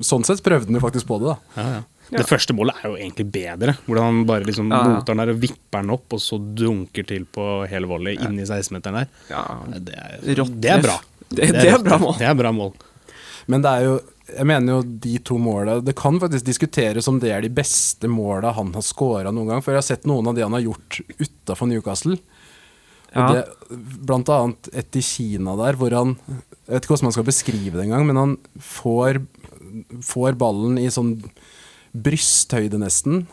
[0.05, 1.37] sånn sett prøvde han jo faktisk på det, da.
[1.59, 1.83] Ja, ja.
[2.13, 2.21] Ja.
[2.21, 3.73] Det første målet er jo egentlig bedre.
[3.87, 4.91] Hvordan han bare liksom Ja, ja.
[4.93, 8.29] moter den der og vipper den opp, og så dunker til på hele volley ja.
[8.29, 9.09] inni 16-meteren der.
[9.33, 9.45] Ja,
[9.79, 10.99] Det er, det er bra.
[11.31, 12.19] Det, det er bra mål.
[12.21, 12.75] Det er bra mål.
[13.51, 13.95] Men det er jo
[14.25, 18.09] jeg mener jo de to måla Det kan faktisk diskuteres om det er de beste
[18.09, 19.65] måla han har scora noen gang.
[19.65, 22.17] For jeg har sett noen av de han har gjort utafor Newcastle.
[23.15, 23.29] Ja.
[23.31, 27.27] det, blant annet et i Kina der, hvor han Jeg vet ikke hvordan man skal
[27.29, 29.21] beskrive det engang, men han får,
[30.03, 31.19] får ballen i sånn
[31.95, 33.27] brysthøyde, nesten.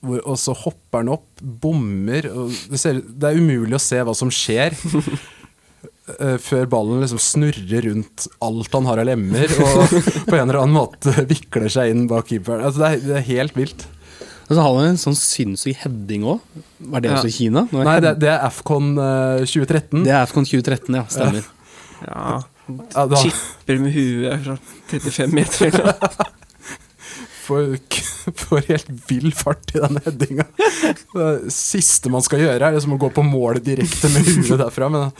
[0.00, 4.16] Hvor, og så hopper han opp, bommer det, ser, det er umulig å se hva
[4.16, 4.74] som skjer.
[6.20, 9.92] eh, før ballen liksom snurrer rundt alt han har av lemmer, og
[10.30, 12.64] på en eller annen måte vikler seg inn bak keeperen.
[12.68, 13.86] Altså, det, er, det er helt vilt.
[14.46, 16.42] Og så har han en sånn sinnssyk heading òg.
[16.78, 17.16] Var det Ja.
[17.18, 17.64] også i Kina?
[17.72, 20.04] Nå er Nei, det, det er Afcon uh, 2013.
[20.06, 21.02] det er Afcon 2013, ja.
[21.10, 21.48] Stemmer.
[22.06, 22.26] Ja.
[22.94, 24.56] Ja, da Chipper med huet fra
[24.90, 25.66] 35 meter.
[25.70, 26.26] eller noe.
[27.46, 27.76] får,
[28.46, 30.46] får helt vill fart i den headinga.
[31.14, 34.88] Det siste man skal gjøre, er liksom å gå på målet direkte med huet derfra.
[34.90, 35.10] Men,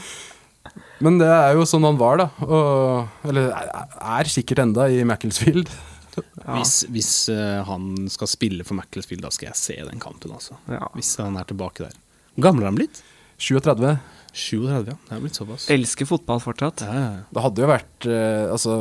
[1.05, 2.29] men det er jo sånn han var, da.
[2.47, 5.71] Og, eller er sikkert enda i Macclesfield.
[5.71, 5.83] Ja.
[6.57, 10.55] Hvis, hvis eh, han skal spille for Macclesfield, da skal jeg se den kampen, altså.
[10.65, 10.87] Ja.
[10.95, 11.99] Hvis han er tilbake der.
[12.33, 13.03] Hvor gammel er han blitt?
[13.37, 13.91] 37.
[14.37, 14.97] 37, ja.
[14.97, 15.67] Det er blitt såpass.
[15.73, 16.85] Elsker fotball fortsatt.
[16.85, 17.23] Ja, ja, ja.
[17.33, 18.77] Det hadde jo vært eh, Altså,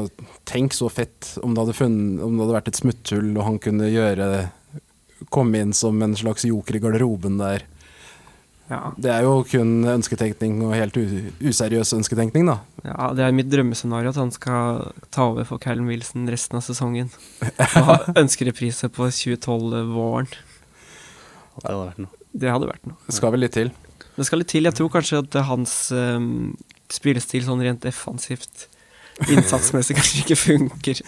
[0.48, 3.60] tenk så fett om det hadde, funnet, om det hadde vært et smutthull, og han
[3.64, 4.30] kunne gjøre
[5.32, 7.64] Komme inn som en slags joker i garderoben der.
[8.70, 8.80] Ja.
[8.98, 12.56] Det er jo kun ønsketenkning og helt useriøs ønsketenkning, da.
[12.82, 16.66] ja, det er mitt drømmescenario at han skal ta over for Callum Wilson resten av
[16.66, 17.12] sesongen.
[17.46, 20.32] Og ha ønskereprise på 2012-våren.
[21.56, 22.24] Det hadde vært noe.
[22.36, 22.98] Det hadde vært noe.
[23.06, 23.70] Det skal vel litt til.
[24.16, 24.66] Det skal litt til.
[24.66, 26.56] Jeg tror kanskje at hans um,
[26.92, 28.68] spillestil sånn rent defensivt
[29.32, 31.02] innsatsmessig kanskje ikke funker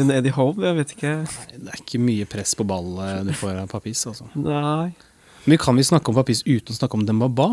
[0.00, 0.64] under Eddie Hove.
[0.66, 1.14] Jeg vet ikke.
[1.52, 4.26] Det er ikke mye press på ball eh, du får av Papis, altså.
[4.34, 4.90] Nei.
[5.48, 7.48] Men kan vi snakke om Papis uten å snakke om Dembaba?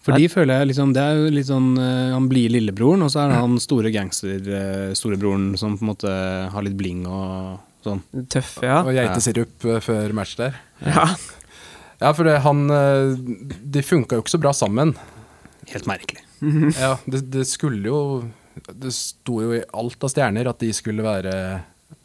[0.00, 3.10] For de føler jeg liksom Det er jo litt sånn eh, Han blir lillebroren, og
[3.12, 6.14] så er det han store gangster-storebroren som på en måte
[6.54, 8.00] har litt bling og sånn.
[8.32, 8.80] Tøff, ja.
[8.84, 10.56] Og geitesirup eh, før match der.
[10.86, 11.06] ja.
[12.00, 13.10] Ja, for det, han eh,
[13.76, 14.94] De funka jo ikke så bra sammen.
[15.68, 16.22] Helt merkelig.
[16.80, 17.98] Ja, det, det skulle jo
[18.72, 21.34] Det sto jo i alt av stjerner at de skulle være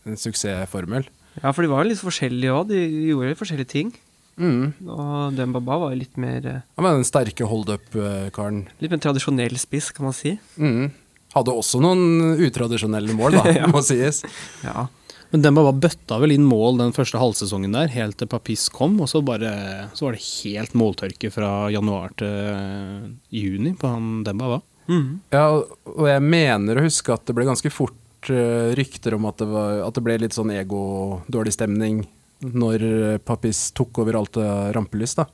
[0.05, 1.07] en suksessformel.
[1.39, 2.67] Ja, for de var litt forskjellige òg.
[2.73, 2.81] De
[3.13, 3.95] gjorde forskjellige ting.
[4.41, 4.73] Mm.
[4.91, 8.65] Og Dembaba var jo litt mer eh, Han var den sterke holdup-karen.
[8.83, 10.35] Litt mer tradisjonell spiss, kan man si.
[10.59, 10.89] Mm.
[11.35, 13.69] Hadde også noen utradisjonelle mål, da, Ja.
[13.71, 14.21] må sies.
[14.63, 14.87] Ja.
[15.31, 19.09] Men Dembaba bøtta vel inn mål den første halvsesongen der, helt til Papis kom, og
[19.11, 19.49] så, bare,
[19.97, 24.61] så var det helt måltørke fra januar til juni på han Dembaba.
[24.87, 25.07] Mm.
[25.33, 25.47] Ja,
[25.95, 29.47] og jeg mener å huske at det ble ganske fort eh, rykter om at det,
[29.49, 32.03] var, at det ble litt sånn ego-dårlig stemning
[32.43, 32.83] når
[33.25, 35.27] Pappis tok over alt av rampelys, da.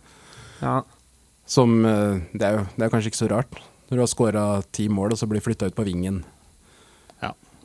[0.62, 0.82] ja.
[1.52, 3.58] Som eh, Det er jo det er kanskje ikke så rart.
[3.90, 6.22] Når du har skåra ti mål, og så blir flytta ut på vingen.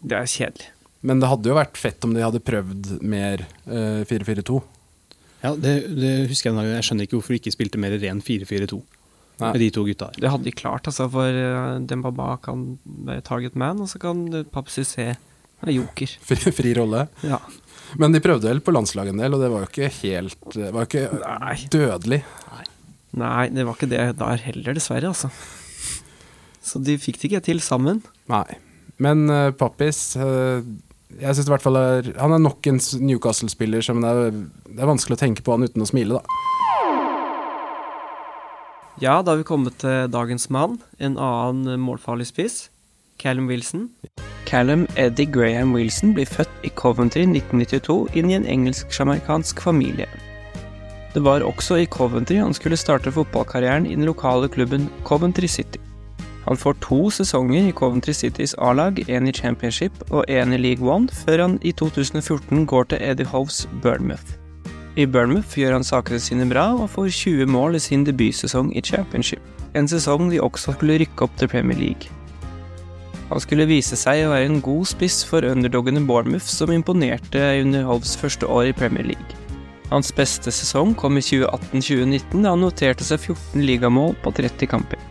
[0.07, 0.72] Det er kjedelig.
[1.07, 4.59] Men det hadde jo vært fett om de hadde prøvd mer eh, 4-4-2.
[5.44, 6.68] Ja, det, det husker jeg.
[6.72, 8.81] Jeg skjønner ikke hvorfor de ikke spilte mer ren 4-4-2
[9.37, 10.20] med de to gutta her.
[10.25, 14.22] Det hadde de klart, altså, for uh, Dembaba kan være target man, og så kan
[14.49, 15.18] pappis være
[15.64, 16.16] joker.
[16.29, 17.07] Fri, fri rolle.
[17.27, 17.40] Ja.
[18.01, 20.73] Men de prøvde vel på landslaget en del, og det var jo ikke helt Det
[20.75, 21.55] var jo ikke Nei.
[21.73, 22.19] dødelig.
[23.16, 25.31] Nei, det var ikke det der heller, dessverre, altså.
[26.66, 28.03] Så de fikk det ikke til sammen.
[28.29, 28.59] Nei.
[28.99, 30.64] Men uh, Pappis uh,
[31.21, 34.38] Jeg synes i hvert fall er, Han er nok en Newcastle-spiller som det er,
[34.73, 36.42] det er vanskelig å tenke på han uten å smile, da.
[38.97, 42.71] Ja, da har vi kommet til dagens mann, en annen målfarlig spiss.
[43.19, 43.89] Callum Wilson.
[44.47, 50.07] Callum Eddie Graham Wilson blir født i Coventry 1992 inn i en engelsk-jamaicansk familie.
[51.15, 55.81] Det var også i Coventry han skulle starte fotballkarrieren i den lokale klubben Coventry City.
[56.47, 60.95] Han får to sesonger i Coventry Citys A-lag, én i Championship og én i League
[60.95, 64.37] One, før han i 2014 går til Eddie Hoves Bournemouth.
[64.97, 68.81] I Bournemouth gjør han sakene sine bra og får 20 mål i sin debutsesong i
[68.81, 69.43] Championship,
[69.75, 72.13] en sesong de også skulle rykke opp til Premier League.
[73.31, 77.87] Han skulle vise seg å være en god spiss for underdogene Bournemouth, som imponerte under
[77.89, 79.41] Hoves første år i Premier League.
[79.91, 85.03] Hans beste sesong kom i 2018-2019, da han noterte seg 14 ligamål på 30 kamper.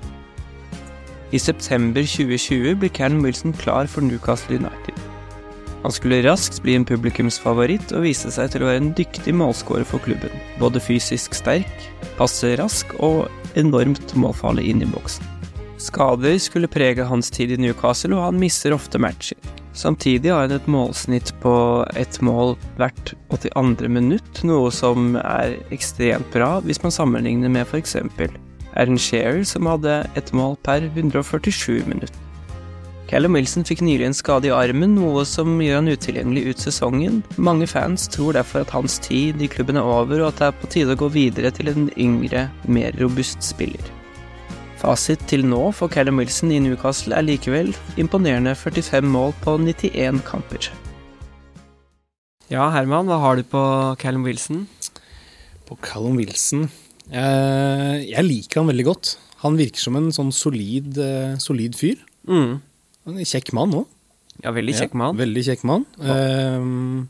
[1.36, 4.96] I september 2020 ble Cannon Wilson klar for Newcastle United.
[5.84, 9.86] Han skulle raskt bli en publikumsfavoritt og viste seg til å være en dyktig målskårer
[9.86, 10.34] for klubben.
[10.58, 13.28] Både fysisk sterk, passe rask og
[13.60, 15.35] enormt målfarlig inn i boksen.
[15.86, 19.38] Skader skulle prege hans tid i Newcastle, og han misser ofte matcher.
[19.76, 21.54] Samtidig har han et målsnitt på
[22.00, 23.90] ett mål hvert 82.
[23.92, 27.98] minutt, noe som er ekstremt bra hvis man sammenligner med f.eks.
[28.76, 32.22] Aaron Shearer, som hadde ett mål per 147 minutter.
[33.06, 37.20] Callum Wilson fikk nylig en skade i armen, noe som gjør han utilgjengelig ut sesongen.
[37.38, 40.58] Mange fans tror derfor at hans tid i klubben er over, og at det er
[40.64, 43.95] på tide å gå videre til en yngre, mer robust spiller.
[44.86, 50.20] Fasit til nå for Callum Wilson i Newcastle er likevel imponerende 45 mål på 91
[50.28, 50.68] kamper.
[52.52, 53.64] Ja, Herman, hva har du på
[53.98, 54.68] Callum Wilson?
[55.66, 56.68] På Callum Wilson
[57.10, 59.16] eh, Jeg liker han veldig godt.
[59.42, 62.06] Han virker som en sånn solid, eh, solid fyr.
[62.30, 62.62] Mm.
[63.10, 63.90] En kjekk mann òg.
[64.46, 65.18] Ja, veldig kjekk mann.
[65.18, 65.90] veldig kjekk mann.
[65.98, 67.10] Ehm,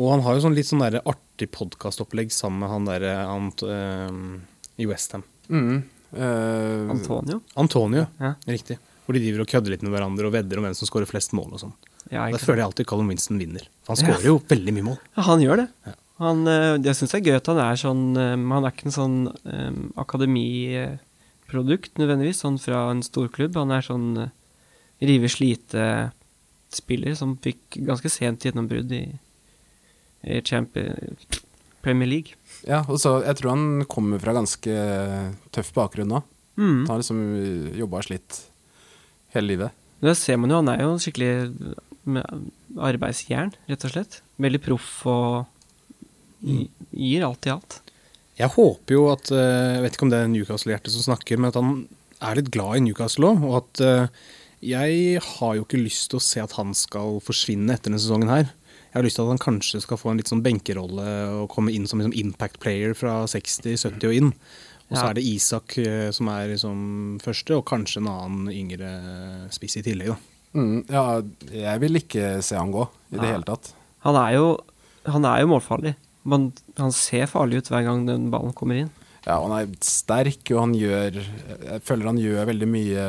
[0.00, 3.68] og han har jo sånn litt sånn der artig podkastopplegg sammen med han derre Ant
[3.68, 4.38] ehm,
[4.80, 5.28] i Westham.
[5.52, 5.82] Mm.
[6.12, 7.40] Eh, Antonio.
[7.56, 8.34] Antonio, Ja.
[8.46, 8.78] riktig.
[9.06, 11.32] Hvor de driver og kødder litt med hverandre og vedder om hvem som skårer flest
[11.32, 11.72] mål og sånn.
[12.10, 13.62] Ja, Da føler jeg alltid Callum Winston vinner.
[13.84, 14.12] For han Ja.
[14.14, 14.98] skårer jo veldig mye mål.
[15.16, 15.68] Ja, han gjør det.
[15.86, 15.92] Ja.
[16.20, 18.86] Han, eh, jeg syns det er gøy at han er sånn eh, Han er ikke
[18.86, 23.54] en sånn um, akademiprodukt nødvendigvis, sånn fra en storklubb.
[23.54, 24.28] Han er sånn uh,
[25.00, 29.18] rive-slite-spiller som fikk ganske sent gjennombrudd i,
[30.24, 31.16] i Champions
[31.82, 32.34] Premier League.
[32.68, 34.74] Ja, og så Jeg tror han kommer fra ganske
[35.54, 36.22] tøff bakgrunn nå.
[36.60, 36.82] Mm.
[36.84, 37.20] Han har liksom
[37.78, 38.40] jobba og slitt
[39.34, 39.76] hele livet.
[40.00, 41.30] Det ser man jo, han er jo skikkelig
[42.10, 44.20] med arbeidsjern, rett og slett.
[44.40, 45.46] Veldig proff og
[46.40, 47.80] gir alt i alt.
[48.40, 51.50] Jeg håper jo at eh, Jeg vet ikke om det er Newcastle-hjertet som snakker, men
[51.50, 51.74] at han
[52.24, 53.44] er litt glad i Newcastle òg.
[53.44, 54.22] Og at eh,
[54.70, 58.32] jeg har jo ikke lyst til å se at han skal forsvinne etter denne sesongen
[58.32, 58.50] her.
[58.90, 61.06] Jeg har lyst til at han kanskje skal få en litt sånn benkerolle
[61.42, 64.32] og komme inn som liksom impact player fra 60-70 og inn.
[64.90, 65.10] Og så Ja.
[65.10, 68.90] er det Isak eh, som er liksom første, og kanskje en annen yngre
[69.54, 70.08] spiss i tillegg.
[70.08, 70.16] da.
[70.58, 71.22] Mm, ja,
[71.54, 73.72] jeg vil ikke se han gå i det hele tatt.
[74.02, 74.58] Han er jo,
[75.06, 75.94] han er jo målfarlig.
[76.24, 78.90] Man, han ser farlig ut hver gang den ballen kommer inn.
[79.26, 83.06] Ja, han er sterk, og han gjør Jeg føler han gjør veldig mye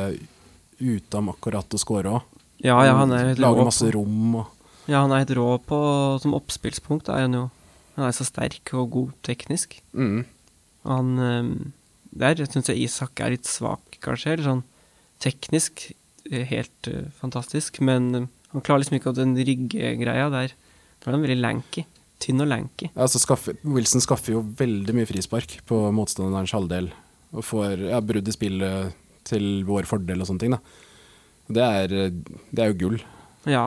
[0.82, 2.22] utom akkurat å score òg.
[2.62, 4.51] Ja, ja, han er Lager masse rom og
[4.90, 5.78] ja, han er helt rå på
[6.22, 7.44] Som oppspillspunkt er han jo.
[7.96, 9.80] Han er så sterk og god teknisk.
[9.92, 10.24] mm.
[10.88, 11.50] Han eh,
[12.10, 14.34] Der syns jeg Isak er litt svak, kanskje.
[14.34, 14.64] Eller sånn
[15.22, 15.92] teknisk
[16.30, 20.56] eh, helt uh, fantastisk, men eh, han klarer liksom ikke den ryggegreia der.
[21.06, 21.84] Han er veldig lanky.
[22.22, 22.88] Tynn og lanky.
[22.90, 26.90] Ja, altså skaffer, Wilson skaffer jo veldig mye frispark på motstanderens halvdel.
[27.32, 30.54] Og får ja, brudd i spillet til vår fordel og sånne ting.
[30.54, 30.60] da.
[31.52, 31.94] Det er,
[32.50, 33.00] det er jo gull.
[33.50, 33.64] Ja.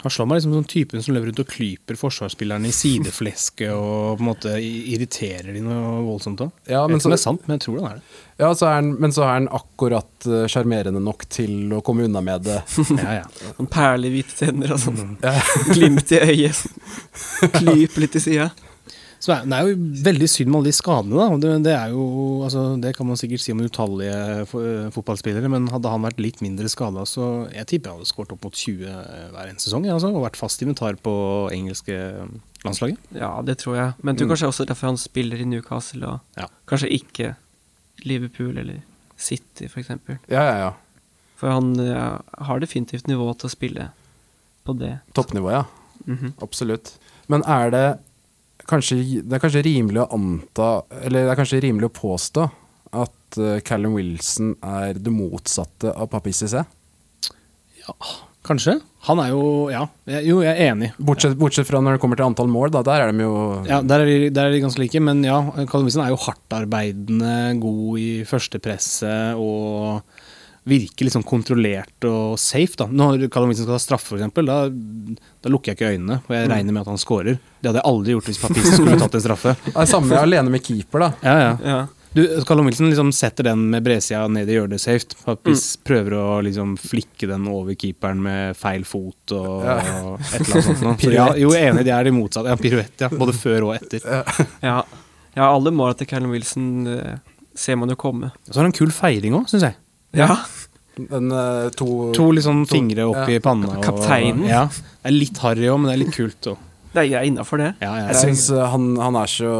[0.00, 4.16] Han slår meg liksom som typen som løper rundt og klyper forsvarsspillerne i sideflesket og
[4.16, 6.54] på en måte irriterer de noe voldsomt òg.
[6.70, 8.22] Ja, jeg men vet ikke om det er sant, men jeg tror han er det.
[8.40, 12.06] ja, så er han, men så er han akkurat eh, sjarmerende nok til å komme
[12.08, 12.62] unna med det.
[13.02, 13.52] Ja, ja.
[13.58, 15.14] Sånn perlehvite tenner og sånn.
[15.74, 16.64] Glimt i øyet.
[17.58, 18.50] Klyper litt i sida.
[19.20, 21.36] Så er- det er jo veldig synd med alle de skadene, da.
[21.36, 22.04] Det, det er jo,
[22.46, 24.46] altså, det kan man sikkert si om utallige
[24.94, 28.44] fotballspillere, men hadde han vært litt mindre skada, så jeg tipper jeg hadde skåret opp
[28.48, 28.86] mot 20
[29.34, 31.12] hver en sesong, altså, og vært fast inventar på
[31.52, 31.98] engelske
[32.64, 32.96] landslaget.
[33.12, 33.94] Ja, det tror jeg.
[34.02, 34.32] Men jeg tror Mm.
[34.36, 36.46] kanskje også derfor han spiller i Newcastle, og Ja.
[36.66, 37.36] kanskje ikke
[38.04, 38.80] Liverpool eller
[39.18, 40.18] City, for eksempel.
[40.30, 40.72] Ja, ja, ja.
[41.36, 43.90] For han ja, har definitivt nivå til å spille
[44.66, 45.00] på det.
[45.14, 45.64] Toppnivå, ja.
[46.06, 46.32] Mhm.
[46.40, 46.94] Absolutt.
[47.28, 47.98] Men er det
[48.70, 50.70] kanskje Det er kanskje rimelig å anta
[51.02, 52.46] Eller det er kanskje rimelig å påstå
[53.00, 56.64] at eh, Callum Wilson er det motsatte av Papi Cissé?
[58.46, 58.78] Kanskje.
[59.06, 59.84] Han er jo Ja,
[60.24, 60.90] jo, jeg er enig.
[60.98, 62.82] Bortsett, bortsett fra når det kommer til antall mål, da.
[62.86, 63.34] Der er de jo
[63.68, 65.38] Ja, Der er de, der er de ganske like, men ja,
[65.70, 70.00] Callum Wilson er jo hardtarbeidende, god i førstepresset og
[70.68, 72.76] virker liksom kontrollert og safe.
[72.76, 72.86] da.
[72.86, 74.58] Når Callum Wilson skal ta straffe, f.eks., da,
[75.40, 77.38] da lukker jeg ikke øynene, og jeg regner med at han scorer.
[77.60, 79.54] Det hadde jeg aldri gjort hvis Papis skulle tatt en straffe.
[79.70, 81.10] Det er samme alene med keeper, da.
[81.24, 81.56] Ja, ja.
[81.64, 81.80] Ja.
[82.12, 85.14] Du, Callum Wilson liksom setter den med bredsida ned i hjørnet safe.
[85.24, 89.76] Papis prøver å liksom flikke den over keeperen med feil fot og, Ja.
[90.02, 91.04] og et eller annet sånt.
[91.06, 92.50] Så ja, jo, enig, de er de motsatte.
[92.50, 93.08] Ja, piruett, ja.
[93.14, 94.02] Både før og etter.
[94.60, 94.80] Ja.
[95.36, 97.14] ja, alle måla til Callum Wilson eh,
[97.54, 98.32] ser man jo komme.
[98.34, 99.78] Og så har han en kul feiring òg, syns jeg.
[100.16, 100.34] Ja.
[101.00, 103.36] Den uh, to, To liksom to- fingre opp ja.
[103.36, 103.70] i panna.
[103.78, 104.42] Og, Kapteinen.
[104.48, 104.64] Ja.
[104.70, 106.66] Det er litt harry òg, men det er litt kult òg.
[106.90, 107.68] Det er innafor det.
[107.80, 109.50] Ja, ja, Jeg syns eh, han, han er så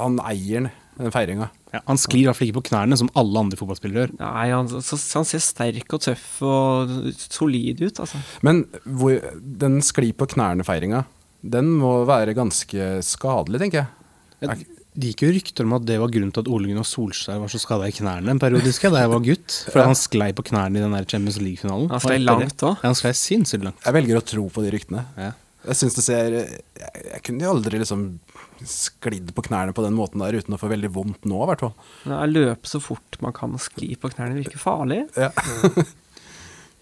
[0.00, 1.50] Han eier den, feiringa.
[1.74, 4.14] ja, han sklir i hvert fall ikke på knærne, som alle andre fotballspillere gjør.
[4.22, 8.22] Nei, han, så, han ser sterk og tøff og solid ut, altså.
[8.46, 9.18] Men hvor,
[9.64, 11.02] den sklir på knærne-feiringa,
[11.44, 14.64] den må være ganske skadelig, tenker jeg.
[14.94, 17.50] Det gikk jo rykter om at det var grunnen til at Ole Gunnar Solskjær var
[17.50, 19.56] så skada i knærne en periode, husker jeg, da jeg var gutt.
[19.72, 21.88] For han sklei på knærne i den der Champions League-finalen.
[21.90, 22.76] Han sklei langt òg.
[22.78, 23.80] Ja, han sklei sinnssykt langt.
[23.82, 25.02] Jeg velger å tro på de ryktene.
[25.18, 25.32] Ja.
[25.64, 26.60] Jeg synes det ser Jeg,
[27.08, 28.06] jeg kunne jo aldri liksom
[28.68, 31.64] sklidd på knærne på den måten der uten å få veldig vondt nå, i hvert
[31.66, 31.74] fall.
[32.30, 35.02] Løpe så fort man kan og skli på knærne virker farlig.
[35.18, 35.32] Ja.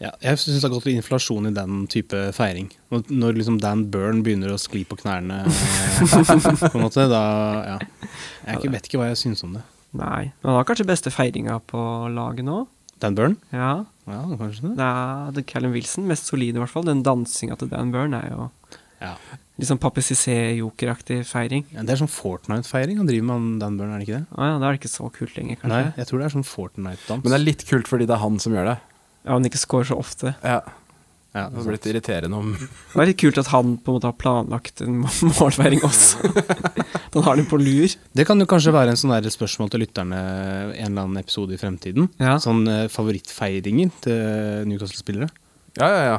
[0.03, 2.69] Ja, jeg syns det har gått litt inflasjon i den type feiring.
[2.91, 5.45] Når, når liksom Dan Byrne begynner å skli på knærne,
[6.03, 7.23] på en måte, da
[7.69, 7.77] Ja.
[8.49, 9.63] Jeg ikke, vet ikke hva jeg syns om det.
[9.95, 10.33] Nei.
[10.43, 12.65] Men han har kanskje beste feiringa på laget nå.
[13.03, 13.39] Dan Byrne?
[13.55, 13.85] Ja.
[14.11, 14.75] Ja, kanskje det.
[14.81, 16.87] Nei, det er Callum Wilson, mest solide i hvert fall.
[16.89, 18.49] Den dansinga til Dan Byrne er jo
[19.03, 19.15] Ja.
[19.59, 21.65] litt sånn Papi Cissé-jokeraktig feiring.
[21.75, 24.27] Ja, det er sånn Fortnite-feiring han driver med, han Dan Byrne, er det ikke det?
[24.39, 25.69] Å ja, da er det ikke så kult lenger, kanskje.
[25.75, 27.23] Nei, jeg tror det er sånn Fortnite-dans.
[27.23, 28.79] Men det er litt kult fordi det er han som gjør det.
[29.25, 30.33] Ja, han ikke scorer så ofte.
[30.43, 30.61] Ja,
[31.33, 34.09] ja, Det har blitt irriterende om Det er litt kult at han på en måte
[34.11, 34.99] har planlagt en
[35.41, 36.21] målfeiring også.
[37.15, 37.95] han har den på lur.
[38.13, 40.19] Det kan jo kanskje være en sånn der spørsmål til lytterne
[40.75, 42.11] en eller annen episode i fremtiden.
[42.21, 45.31] Ja, Sånn eh, favorittfeiringer til Newcastle-spillere.
[45.81, 46.19] Ja, ja, ja.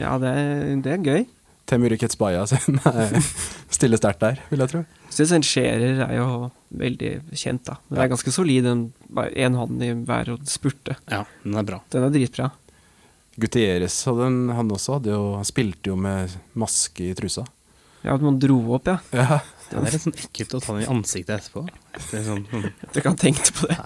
[0.00, 1.26] ja det, er- det er gøy.
[1.68, 3.22] Temur Ketsbaya sin stille
[3.76, 4.84] stiller sterkt der, vil jeg tro.
[5.12, 6.28] Synes en Scherer er jo
[6.80, 7.76] veldig kjent, da.
[7.88, 8.86] Den det er ganske solid, den
[9.28, 10.96] én en hånd i hver og spurte.
[11.10, 11.82] Ja, den er bra.
[11.92, 12.48] Den er dritbra.
[13.38, 17.44] Gutieres hadde en, han også hadde jo Han spilte jo med maske i trusa.
[18.02, 18.98] Ja, at man dro opp, ja.
[19.14, 19.40] Ja.
[19.68, 21.64] Det er litt sånn ekkelt å ta den i ansiktet etterpå.
[22.08, 22.68] Det er sånn, sånn.
[22.94, 23.76] Du kan tenke på det.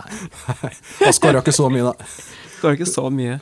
[1.01, 2.11] Han skåra ikke så mye, da.
[2.59, 3.41] Skåra ikke så mye.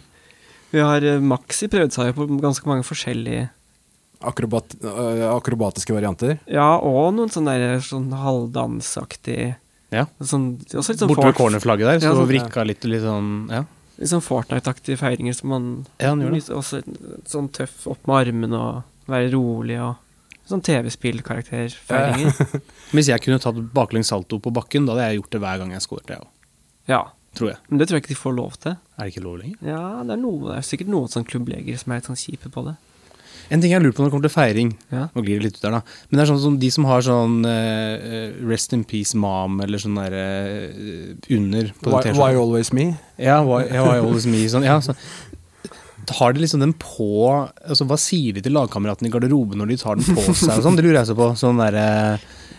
[0.70, 3.51] Vi har eh, Maxi prøvd seg på ganske mange forskjellige
[4.22, 6.38] Akrobat, øh, akrobatiske varianter.
[6.46, 9.56] Ja, og noen sånne der, sånn halvdansaktig
[9.90, 10.04] Ja.
[10.20, 13.48] sånn, Også litt sånn, Borte ved cornerflagget der, så Ja, sånn- vrikka litt, litt sånn
[13.50, 13.64] Ja,
[13.98, 16.54] litt sånn Fortnite-aktige feiringer som man ja han gjør det.
[16.54, 16.82] Også
[17.26, 19.96] sånn tøff opp med armene og være rolig og
[20.50, 22.60] Sånn TV-spillkarakterfeiringer.
[22.90, 25.70] Hvis jeg kunne tatt baklengs salto på bakken, da hadde jeg gjort det hver gang
[25.70, 26.26] jeg scoret, jeg òg.
[26.90, 27.02] Ja.
[27.38, 27.58] Tror jeg.
[27.70, 28.72] Men det tror jeg ikke de får lov til.
[28.98, 29.58] Er det ikke lov lenger?
[29.62, 32.50] Ja, det er, noe, det er sikkert noen sånn klubbleger som er litt sånn kjipe
[32.50, 32.74] på det.
[33.51, 35.09] En ting jeg lurer på når det kommer til feiring, Ja.
[35.14, 35.80] nå glir det litt ut der, da.
[36.11, 39.78] Men det er sånn som de som har sånn uh, Rest in peace mom, eller
[39.82, 42.96] sånn derre uh, under på Why, den why always me?
[43.18, 44.62] Ja, why, yeah, why always me, sånn.
[44.64, 44.94] Ja, så.
[46.11, 47.07] Har de liksom den på
[47.68, 50.57] altså Hva sier de til lagkameratene i garderoben når de tar den på seg?
[50.57, 51.28] og sånn, Det lurer jeg så på.
[51.38, 51.84] Sånn derre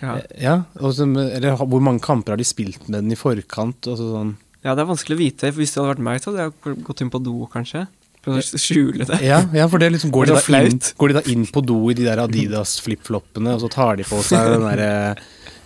[0.02, 0.14] Ja.
[0.40, 3.82] ja, og så- eller hvor mange kamper har de spilt med den i forkant?
[3.86, 4.36] Altså sånn.
[4.64, 5.52] ja, det er vanskelig å vite.
[5.52, 7.88] For hvis det hadde vært meg, så hadde jeg gått inn på do, kanskje.
[8.22, 9.18] Skjule det.
[9.26, 11.64] Ja, ja, for det liksom går Det de, da inn, går de da inn på
[11.66, 14.90] do i de der Adidas flipfloppene, og så tar de på seg den derre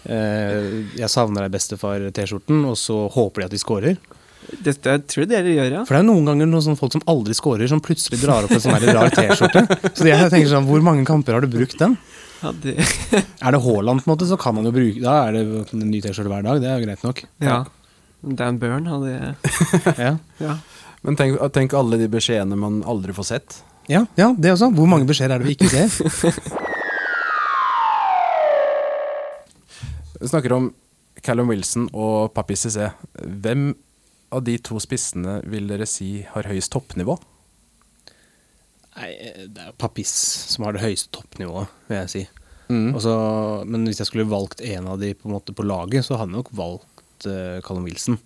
[0.08, 3.98] eh, 'Jeg savner deg, bestefar'-T-skjorten, og så håper de at de scorer.
[4.62, 5.84] Det, det tror jeg dere gjør, ja.
[5.90, 8.54] For det er noen ganger noen sånne folk som aldri scorer, som plutselig drar opp
[8.54, 9.66] en sånn rar T-skjorte.
[9.98, 11.98] Så jeg tenker sånn, hvor mange kamper har du brukt den?
[12.44, 12.76] ja det,
[13.42, 15.44] Er det Haaland, på en måte, så kan man jo bruke Da er det
[15.74, 17.26] en ny T-skjorte hver dag, det er jo greit nok.
[17.42, 17.64] ja.
[18.26, 19.36] Dan Burn hadde
[20.02, 20.56] Ja, Ja.
[21.06, 23.60] Men tenk, tenk alle de beskjedene man aldri får sett.
[23.92, 24.72] ja, ja det også.
[24.74, 25.90] Hvor mange beskjeder er det vi ikke ser?
[30.16, 30.70] Vi snakker om
[31.22, 32.88] Callum Wilson og Papi Cissé.
[33.20, 33.76] Hvem
[34.34, 37.18] av de to spissene vil dere si har høyest toppnivå?
[38.96, 39.12] Nei,
[39.52, 40.12] det er Papis
[40.54, 42.24] som har det høyeste toppnivået, vil jeg si.
[42.72, 42.96] Mm.
[42.98, 43.16] Også,
[43.70, 46.32] men hvis jeg skulle valgt en av de på, en måte på laget, så hadde
[46.32, 48.18] jeg nok valgt uh, Callum Wilson.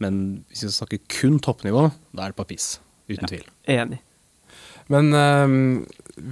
[0.00, 0.20] Men
[0.50, 2.78] hvis vi snakker kun toppnivå, da er det Papis.
[3.10, 3.44] Uten tvil.
[3.70, 4.00] Enig.
[4.90, 5.58] Men ehm,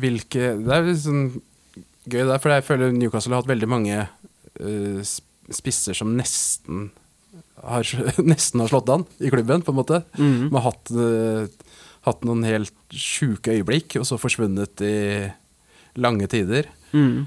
[0.03, 1.27] hvilke Det er litt sånn
[2.09, 5.03] gøy der, for jeg føler Newcastle har hatt veldig mange eh,
[5.53, 6.89] spisser som nesten
[7.65, 7.85] har,
[8.33, 10.03] nesten har slått an i klubben, på en måte.
[10.17, 10.49] Mhm.
[10.49, 11.75] Man har hatt, eh,
[12.09, 14.97] hatt noen helt sjuke øyeblikk, og så forsvunnet i
[15.99, 16.71] lange tider.
[16.95, 17.27] Mm.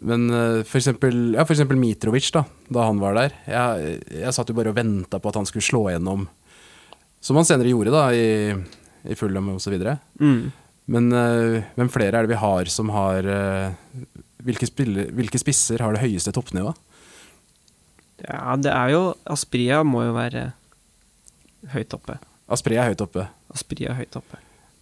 [0.00, 3.34] Men eh, for eksempel, ja, for eksempel Mitrovic, da, da han var der.
[3.44, 6.26] Jeg, jeg satt jo bare og venta på at han skulle slå gjennom,
[7.22, 8.56] som han senere gjorde da, i,
[9.04, 9.76] i Fulham osv.
[10.22, 10.40] Mm.
[10.92, 14.08] Men uh, hvem flere er det vi har som har uh,
[14.42, 16.78] hvilke, spiller, hvilke spisser har det høyeste toppnivået?
[18.22, 20.52] Ja, det er jo Aspria må jo være
[21.72, 22.18] høyt oppe.
[22.52, 23.26] Aspria er høyt oppe.
[23.54, 24.38] Aspria er høyt oppe.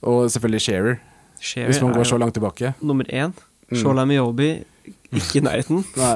[0.08, 0.98] Og selvfølgelig Shearer,
[1.40, 2.74] Shearer hvis man går så langt tilbake.
[2.80, 3.32] nummer én.
[3.70, 3.78] Mm.
[3.80, 4.50] Shola Miobi
[5.16, 5.82] ikke i nærheten.
[5.98, 6.14] Nei,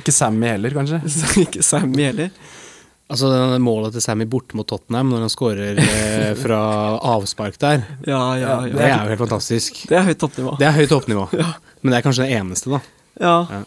[0.00, 1.00] ikke Sammy heller, kanskje.
[1.44, 2.30] Ikke Sammy heller.
[3.10, 3.26] Altså
[3.58, 6.60] Målet til Sammy borte mot Tottenham, når han skårer eh, fra
[7.10, 9.80] avspark der, Ja, ja, det er jo helt fantastisk.
[9.90, 10.54] Det er høyt toppnivå.
[10.60, 11.24] Det er høyt toppnivå.
[11.82, 12.80] Men det er kanskje det eneste, da.
[13.20, 13.34] Ja.
[13.50, 13.62] Ja.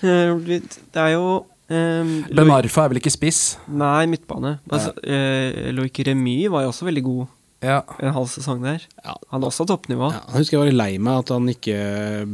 [0.00, 0.56] Eh,
[0.94, 3.42] Det er jo um, Ben Arfa er vel ikke spiss?
[3.68, 4.56] Nei, midtbane.
[4.72, 7.26] Altså, eh, Loic Remy var jo også veldig god
[7.62, 7.82] Ja.
[8.00, 8.82] en halv sesong der.
[9.04, 9.14] Ja.
[9.30, 10.10] Han har også toppnivå.
[10.12, 11.76] Ja, jeg husker jeg var lei meg at han ikke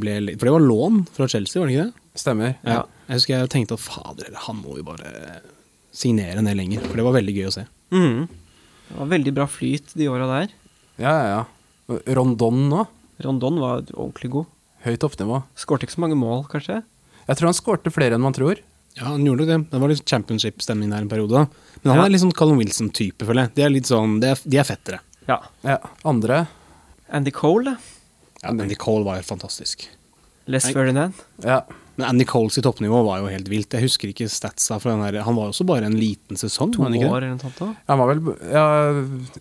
[0.00, 2.20] ble For det var lån fra Chelsea, var det ikke det?
[2.20, 2.56] Stemmer.
[2.66, 2.80] Ja.
[3.08, 5.40] Jeg husker jeg tenkte at fader, han må jo bare
[5.94, 6.82] signere ned lenger.
[6.86, 7.66] For det var veldig gøy å se.
[7.94, 8.26] Mm.
[8.90, 10.54] Det var veldig bra flyt de åra der.
[10.98, 12.00] Ja, ja, ja.
[12.14, 12.86] Rondon nå?
[13.22, 14.46] Rondon var ordentlig god.
[14.86, 15.42] Høyt toppnivå.
[15.58, 16.80] Skårte ikke så mange mål, kanskje.
[17.28, 18.58] Jeg tror han skårte flere enn man tror.
[18.98, 19.58] Ja, han gjorde nok det.
[19.70, 21.30] Det var litt championship-stemning der en periode.
[21.30, 21.46] da.
[21.84, 22.06] Men han Ja.
[22.06, 23.54] er litt sånn Callum Wilson-type, føler jeg.
[23.54, 25.00] De er litt sånn, de er, de er fettere.
[25.30, 25.38] Ja.
[25.66, 25.78] Ja,
[26.10, 26.42] Andre
[27.10, 27.76] Andy Cole, da.
[28.42, 29.86] Ja, Andy Cole var helt fantastisk.
[30.50, 30.66] Les.
[30.72, 31.14] Ferdinand.
[31.44, 31.62] Ja.
[32.00, 33.74] Men Andy Coles i toppnivå var jo helt vilt.
[33.76, 35.18] Jeg husker ikke statsa fra den her.
[35.26, 36.70] Han var jo også bare en liten sesong.
[36.72, 37.76] To ikke år eller noe sånt.
[37.90, 38.64] Han var vel ja,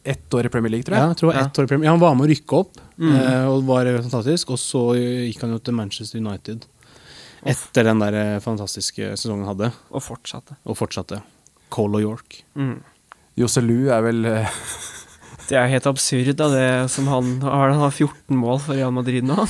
[0.04, 1.14] ett år i Premier League, tror Ja, jeg.
[1.14, 1.46] jeg tror ja.
[1.46, 1.88] ett år i Premier.
[1.88, 3.14] Ja, han var med å rykke opp, Mm.
[3.16, 4.50] eh, og var fantastisk.
[4.52, 6.66] Og så gikk han jo til Manchester United.
[7.48, 10.58] Etter den der eh, fantastiske sesongen han hadde, Og fortsatte.
[10.68, 11.22] og fortsatte.
[11.72, 12.42] Cole og York.
[12.60, 12.82] Mm.
[13.40, 14.50] Joselu er vel eh,
[15.50, 17.72] Det er helt absurd, da, det som han har.
[17.74, 19.48] Han har 14 mål for Real Madrid nå.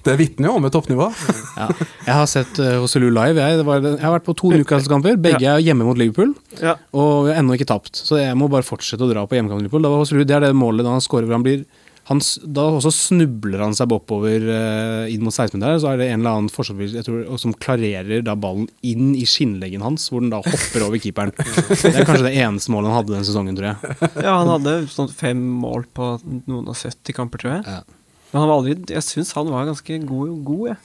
[0.00, 1.10] Det vitner jo om et toppnivå.
[1.58, 1.66] Ja.
[2.06, 3.36] Jeg har sett uh, live.
[3.36, 5.18] Jeg, det var, jeg har vært på to Newcastle-kamper.
[5.20, 6.32] Begge er hjemme mot Liverpool.
[6.56, 6.78] Ja.
[6.96, 9.60] Og vi har ennå ikke tapt, så jeg må bare fortsette å dra på hjemmekamp.
[9.60, 9.84] Liverpool.
[9.84, 11.66] Da var Hosselu, det er det målet da han scorer hvor han blir
[12.10, 15.78] han, Da også snubler han seg oppover eh, inn mot 16-meteren.
[15.82, 20.08] så er det en eller annen forsvarsspiller som klarerer da ballen inn i skinnleggen hans,
[20.10, 21.32] hvor den da hopper over keeperen.
[21.36, 23.96] Det er kanskje det eneste målet han hadde den sesongen, tror jeg.
[24.26, 26.12] ja, han hadde sånn fem mål på
[26.50, 27.78] noen og 70 kamper, tror jeg.
[27.78, 28.00] Ja.
[28.30, 30.78] Men han var aldri Jeg syns han var ganske god, god jeg.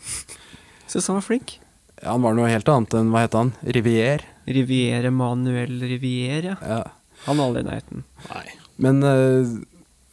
[0.90, 1.58] Syns han var flink.
[2.02, 3.54] Ja, han var noe helt annet enn hva het han?
[3.66, 4.26] Rivier?
[4.46, 6.56] Riviere Manuel Rivier, ja.
[6.62, 6.84] Ja.
[7.26, 8.04] Han var aldri i nærheten.
[8.30, 8.46] Nei.
[8.86, 9.56] Men uh,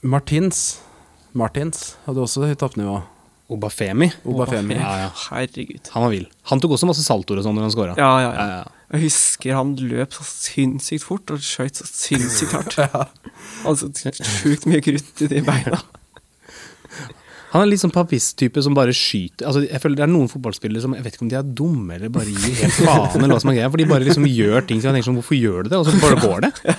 [0.07, 0.81] Martins
[1.39, 3.01] Martins hadde også høyt toppnivå.
[3.53, 4.09] Obafemi.
[4.29, 4.77] Obafemi.
[4.79, 5.09] Ja, ja.
[5.29, 5.89] Herregud.
[5.93, 6.29] Han var vill.
[6.49, 7.97] Han tok også masse saltoer og sånn når han scora.
[8.01, 8.61] Ja, ja, Ja, ja.
[8.63, 8.79] ja.
[8.93, 12.77] Jeg husker han løp så sinnssykt fort og skøyt så sinnssykt hardt.
[13.69, 15.79] Altså sjukt mye krutt i de beina.
[17.53, 20.81] Han er litt sånn papist-type som bare skyter Altså, jeg føler Det er noen fotballspillere
[20.85, 23.41] som Jeg vet ikke om de er dumme eller bare gir helt faen, eller hva
[23.45, 23.71] som er greia.
[23.73, 25.81] For de bare liksom gjør ting som jeg tenker sånn Hvorfor gjør du det?
[25.81, 26.77] Og så bare går det.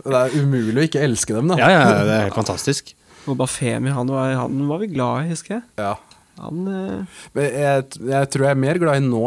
[0.00, 1.60] Det er umulig å ikke elske dem, da.
[1.60, 2.94] Ja, ja, det er helt fantastisk.
[3.28, 5.64] Og Bafemi, han var, han var vi glad i, husker jeg.
[5.80, 5.94] Ja.
[6.40, 9.24] Han eh, Men jeg, jeg tror jeg er mer glad i nå.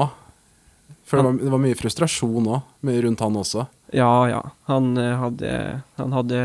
[1.05, 2.61] For det var, det var mye frustrasjon òg,
[3.05, 3.67] rundt han også.
[3.93, 4.39] Ja, ja.
[4.71, 5.51] Han eh, hadde,
[5.99, 6.39] han hadde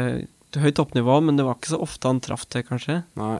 [0.59, 3.01] høyt toppnivå, men det var ikke så ofte han traff det, kanskje.
[3.21, 3.39] Nei.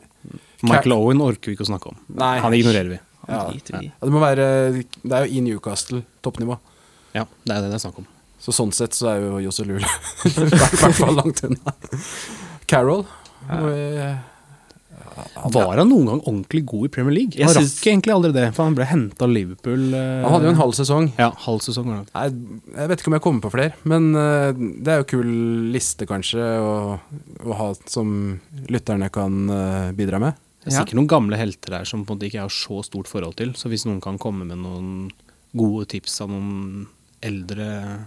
[0.63, 1.99] Michael Owen orker vi ikke å snakke om.
[2.17, 2.37] Nei.
[2.45, 3.01] Han ignorerer vi.
[3.27, 3.43] Han Ja.
[3.51, 3.93] driter vi i.
[3.93, 4.45] Ja, det må være
[5.03, 6.57] Det er jo i Newcastle toppnivå.
[7.13, 8.07] Ja, det er det det er snakk om.
[8.41, 9.89] Så sånn sett så er jo Josse Lula
[10.25, 11.75] i hvert fall langt unna.
[12.71, 13.03] Carol
[15.53, 17.35] Var han noen gang ordentlig god i Premier League?
[17.39, 19.95] Jeg Han syns- rakk egentlig aldri det, for han ble henta av Liverpool.
[19.95, 21.13] eh, Han hadde jo en halv sesong.
[21.19, 21.89] Ja, halv sesong.
[22.15, 22.25] Nei,
[22.77, 25.31] jeg vet ikke om jeg kommer på flere, men eh, det er jo kul
[25.73, 27.01] liste, kanskje, å,
[27.47, 30.35] å ha som lytterne kan eh, bidra med.
[30.65, 32.83] Det er sikkert noen gamle helter her som på en måte ikke jeg har så
[32.85, 33.55] stort forhold til.
[33.57, 35.11] Så hvis noen kan komme med noen
[35.57, 36.87] gode tips av noen
[37.25, 38.07] eldre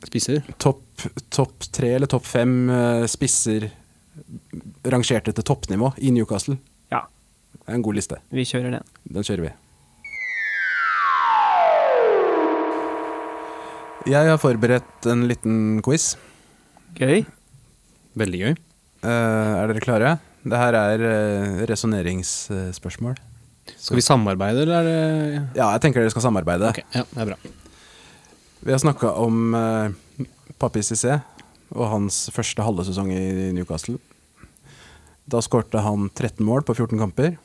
[0.00, 0.80] spisser Topp
[1.30, 3.70] top tre eller topp fem eh, spisser
[4.84, 6.58] rangerte til toppnivå i Newcastle.
[6.92, 7.04] Ja,
[7.52, 8.16] Det er en god liste.
[8.30, 8.84] vi kjører den.
[9.12, 9.52] Den kjører vi.
[14.08, 16.14] Jeg har forberedt en liten quiz.
[16.96, 17.20] Gøy.
[18.18, 18.54] Veldig gøy.
[19.04, 20.14] Eh, er dere klare?
[20.40, 23.18] Det her er uh, resonneringsspørsmål.
[23.76, 26.70] Skal vi samarbeide, eller er det Ja, jeg tenker dere skal samarbeide.
[26.72, 27.36] Okay, ja, det er bra.
[28.64, 29.92] Vi har snakka om uh,
[30.60, 31.18] Papi Cissé
[31.70, 33.98] og hans første halve sesong i Newcastle.
[35.30, 37.36] Da skårte han 13 mål på 14 kamper.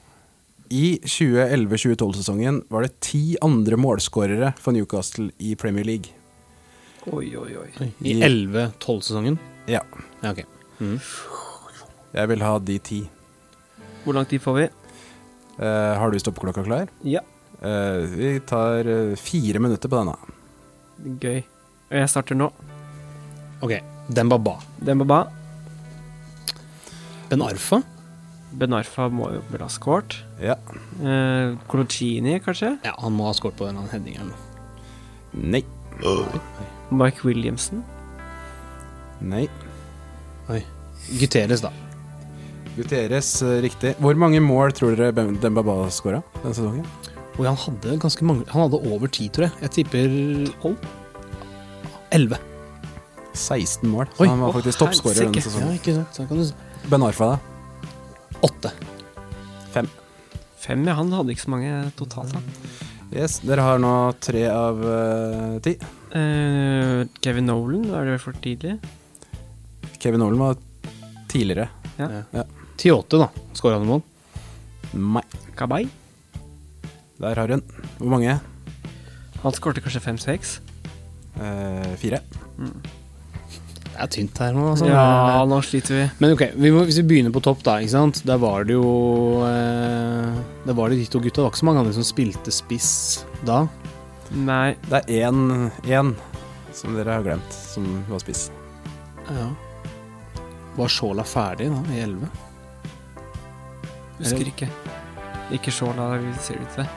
[0.73, 6.09] I 2011-2012-sesongen var det ti andre målskårere for Newcastle i Premier League.
[7.05, 7.91] Oi, oi, oi.
[8.01, 9.37] I 11-12-sesongen?
[9.69, 9.83] Ja,
[10.21, 10.45] Ja, okay.
[10.79, 10.97] mm.
[12.13, 12.99] jeg vil ha de ti.
[14.03, 14.65] Hvor lang tid får vi?
[15.59, 16.89] Uh, har du stoppeklokka klar?
[17.05, 17.21] Ja.
[17.61, 20.17] Uh, vi tar eh, fire minutter på denne.
[21.21, 21.43] Gøy.
[21.93, 22.49] Jeg starter nå.
[23.61, 23.77] Ok,
[24.09, 24.57] Dembaba.
[24.81, 25.44] Dembaba.
[27.29, 27.81] Ben Arfa?
[28.55, 30.15] Ben Arfa må jo vel ha skåret.
[30.41, 30.55] Ja.
[31.01, 32.75] Eh, Colocini, kanskje?
[32.85, 34.41] Ja, han må ha skåret på en eller annen heading eller noe.
[35.35, 35.63] Nei.
[36.95, 37.81] Mike Williamson.
[39.25, 39.47] Nei.
[40.51, 40.61] Oi.
[41.19, 41.71] Guterres, da.
[42.75, 43.95] Guterres, eh, riktig.
[44.03, 46.85] Hvor mange mål tror dere Ben- Dembaba skåra denne sesongen?
[47.37, 49.51] Og han hadde ganske mange Han hadde over ti, tror jeg.
[49.61, 50.77] Jeg tipper 12?
[52.11, 52.37] 11.
[53.33, 54.05] 16 mål.
[54.15, 54.27] Så Oi.
[54.29, 55.67] han var faktisk toppskårer denne sesongen.
[55.67, 56.15] Ja, ikke sant.
[56.15, 56.43] Så kan du
[56.89, 57.39] Ben Arfa, da?
[58.41, 58.71] 8.
[59.73, 59.87] Fem.
[60.57, 60.93] Fem, ja.
[60.99, 62.41] Han hadde ikke så mange totalt, da.
[63.15, 65.75] Yes, Dere har nå tre av eh, ti.
[66.15, 68.75] Eh, Kevin Nolan, er det for tidlig?
[70.01, 70.59] Kevin Nolan var
[71.31, 71.69] tidligere.
[71.97, 72.09] Ja.
[72.35, 72.45] Ja.
[72.77, 73.29] 10-8, da.
[73.57, 74.03] Skåra han mål?
[74.93, 75.23] Nei.
[75.57, 75.87] Kabay?
[77.21, 77.63] Der har hun.
[77.97, 78.37] Hvor mange?
[79.41, 80.57] Han skårte kanskje fem-seks?
[81.39, 82.21] Eh, fire.
[83.95, 84.87] Det er tynt her nå, altså.
[84.91, 86.05] Ja, nå sliter vi.
[86.19, 87.77] Men ok, vi må, hvis vi begynner på topp, da.
[87.79, 88.19] ikke sant?
[88.27, 88.89] Der var det jo
[89.47, 90.33] eh,
[90.67, 91.37] Der var det de to gutta.
[91.39, 92.89] Det var ikke så mange andre som spilte spiss
[93.47, 93.61] da.
[94.35, 96.11] Nei, Det er én, én
[96.75, 98.49] som dere har glemt, som var spiss.
[99.31, 99.47] Ja.
[100.75, 102.27] Var Sjåla ferdig da, i 11?
[104.19, 104.67] husker ikke.
[105.55, 106.87] Ikke Shola, ser det ut til.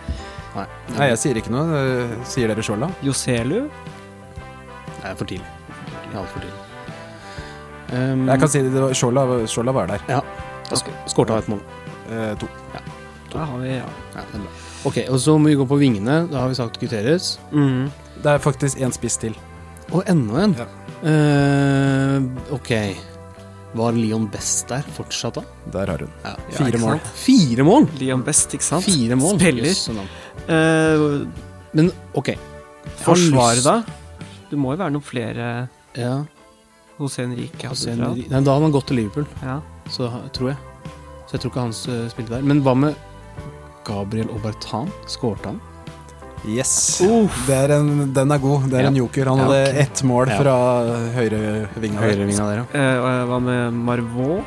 [0.56, 0.66] Nei.
[0.96, 1.78] Nei, jeg sier ikke noe.
[1.78, 2.88] Eh, Sier dere Skjolda?
[3.06, 3.66] Joselu?
[4.88, 5.46] Det er for tidlig.
[5.68, 6.67] Det er altfor tidlig.
[7.88, 8.94] Um, Jeg kan si det, det var
[9.48, 10.02] Skjolda var der.
[10.08, 10.20] Ja.
[10.68, 10.92] Okay.
[11.08, 11.60] Skårta et mål.
[12.12, 12.48] Eh, to.
[13.32, 13.88] Da har vi, ja.
[14.14, 14.24] Ja.
[14.88, 16.26] Ok, og så må vi gå på vingene.
[16.30, 17.38] Da har vi sagt Guterres.
[17.52, 17.88] Mm.
[18.22, 19.36] Det er faktisk én spiss til.
[19.92, 20.56] Og enda en.
[20.58, 20.66] Ja.
[21.00, 22.72] Uh, ok.
[23.78, 25.42] Var Leon Best der fortsatt da?
[25.74, 26.12] Der har hun.
[26.24, 26.34] Ja.
[26.56, 27.00] Fire mål.
[27.20, 27.88] Fire mål!
[28.00, 28.84] Leon Best, ikke sant?
[28.88, 29.36] Fire mål.
[29.36, 30.06] Spiller.
[30.48, 31.04] Eh,
[31.76, 32.30] Men ok.
[33.04, 33.82] forsvaret, da?
[34.48, 36.14] Det må jo være noen flere Ja.
[36.98, 37.54] Hos Henrik?
[37.62, 39.60] Hadde nei, da hadde han gått til Liverpool, Ja.
[39.88, 40.58] så tror jeg.
[41.28, 42.42] Så jeg tror ikke han eh, spilte der.
[42.42, 42.94] Men hva med
[43.84, 44.90] Gabriel Aubertan?
[45.06, 45.60] Skårte han?
[46.46, 46.98] Yes.
[47.48, 48.68] Det er en, den er god.
[48.70, 48.88] Det er Ja.
[48.92, 49.26] en joker.
[49.26, 50.36] Han Ja, hadde ett mål Ja.
[50.38, 50.54] fra
[51.16, 51.98] høyrevinga.
[51.98, 52.66] Høyrevinga der, ja.
[52.72, 54.44] Eh, hva med Marvaux?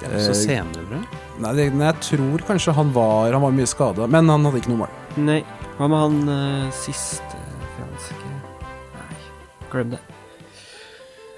[0.00, 1.06] Det er også Eh, senere, tror.
[1.40, 4.60] Nei, det, nei, jeg tror kanskje han var Han var mye skada, men han hadde
[4.60, 4.88] ikke noe mål.
[5.16, 5.44] Nei.
[5.78, 7.38] Hva med han uh, siste
[7.76, 8.28] franske
[8.94, 9.16] Nei,
[9.70, 9.98] glem det.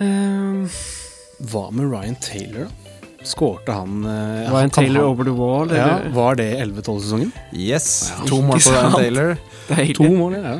[0.04, 0.64] Ehm,
[1.50, 2.70] Hva med Ryan Taylor, da?
[3.24, 5.98] Skårte han eh, Ryan Taylor han- over the wall, Ja.
[6.12, 7.30] Var det 11-12-sesongen?
[7.56, 8.12] Yes.
[8.12, 8.92] Ja, to mål på Ryan?
[8.98, 9.36] Taylor.
[9.70, 9.96] Deilig.
[9.96, 10.56] To mål, ja.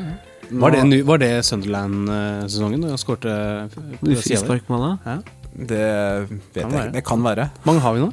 [0.49, 3.35] Var det, var det Sunderland-sesongen da han skårte
[3.73, 5.05] siden frisparkmålet?
[5.05, 5.17] Ja.
[5.55, 5.83] Det
[6.29, 6.93] vet Kan jeg ikke.
[6.97, 7.49] Det kan være.
[7.65, 8.09] mange har vi nå?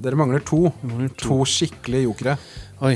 [0.00, 0.60] Dere mangler to.
[0.82, 2.36] Mangler To skikkelige jokere.
[2.80, 2.94] Oi.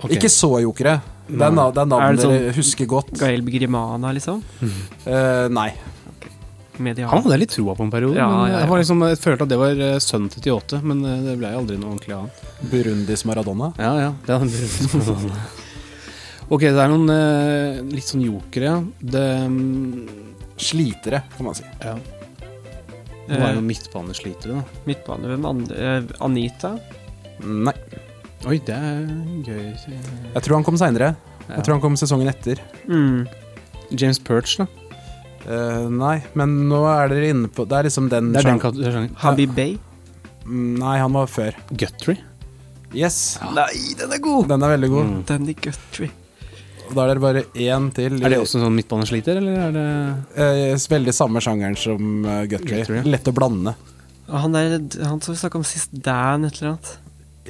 [0.00, 0.16] Okay.
[0.16, 0.96] Ikke så jokere.
[1.28, 3.12] Det er, det er Er navn det sånn- dere husker godt.
[3.20, 4.40] Gael Grimana, liksom?
[5.06, 5.68] Uh, nei.
[6.82, 7.10] Medial.
[7.12, 8.16] Han hadde jeg litt troa på en periode.
[8.18, 8.68] Ja, men ja, Jeg, ja.
[8.70, 11.50] var liksom, jeg følte at det var eh, sønnen til 88, men eh, det ble
[11.60, 12.70] aldri noe ordentlig av han.
[12.72, 13.72] Burundis Maradona.
[13.80, 14.12] Ja, ja.
[14.26, 15.42] Det er Burundis Maradona.
[16.54, 18.78] ok, det er noen eh, litt sånn jokere, ja.
[19.16, 20.16] Det mm,
[20.60, 21.66] Slitere, kan man si.
[21.84, 21.96] ja.
[23.30, 24.80] Er det var noen midtbaneslitere, da.
[24.88, 25.60] Midtbane, hvem?
[25.70, 26.72] Eh, Anita?
[27.46, 27.76] Nei.
[28.48, 29.04] Oi, det er
[29.46, 29.68] gøy.
[30.34, 31.12] Jeg tror han kom seinere.
[31.46, 31.58] Ja.
[31.60, 32.58] Jeg tror han kom sesongen etter.
[32.90, 33.28] Mm.
[33.94, 34.66] James Perch, da.
[35.46, 38.60] Eh, nei, men nå er dere inne på Det er liksom den, Det er den
[38.60, 39.78] sjan- Habib Bey?
[40.44, 41.54] Mm, Nei, han var før.
[41.72, 42.18] Guthrie.
[42.92, 43.38] Yes.
[43.54, 44.48] Nei, den er god!
[44.50, 45.06] Den er veldig god.
[45.06, 45.24] Mm.
[45.28, 46.10] Danny Guthrie.
[46.88, 48.16] Og Da er det bare én til.
[48.18, 49.86] Er det også en sånn midtbanesliter, eller er det
[50.34, 52.80] Eh, veldig samme sjangeren som uh, Guthrie.
[52.82, 53.10] Guthrie, ja.
[53.14, 53.76] Lett å blande.
[54.28, 54.74] Og Han der
[55.06, 56.96] han som vi snakka om sist, Dan et eller annet.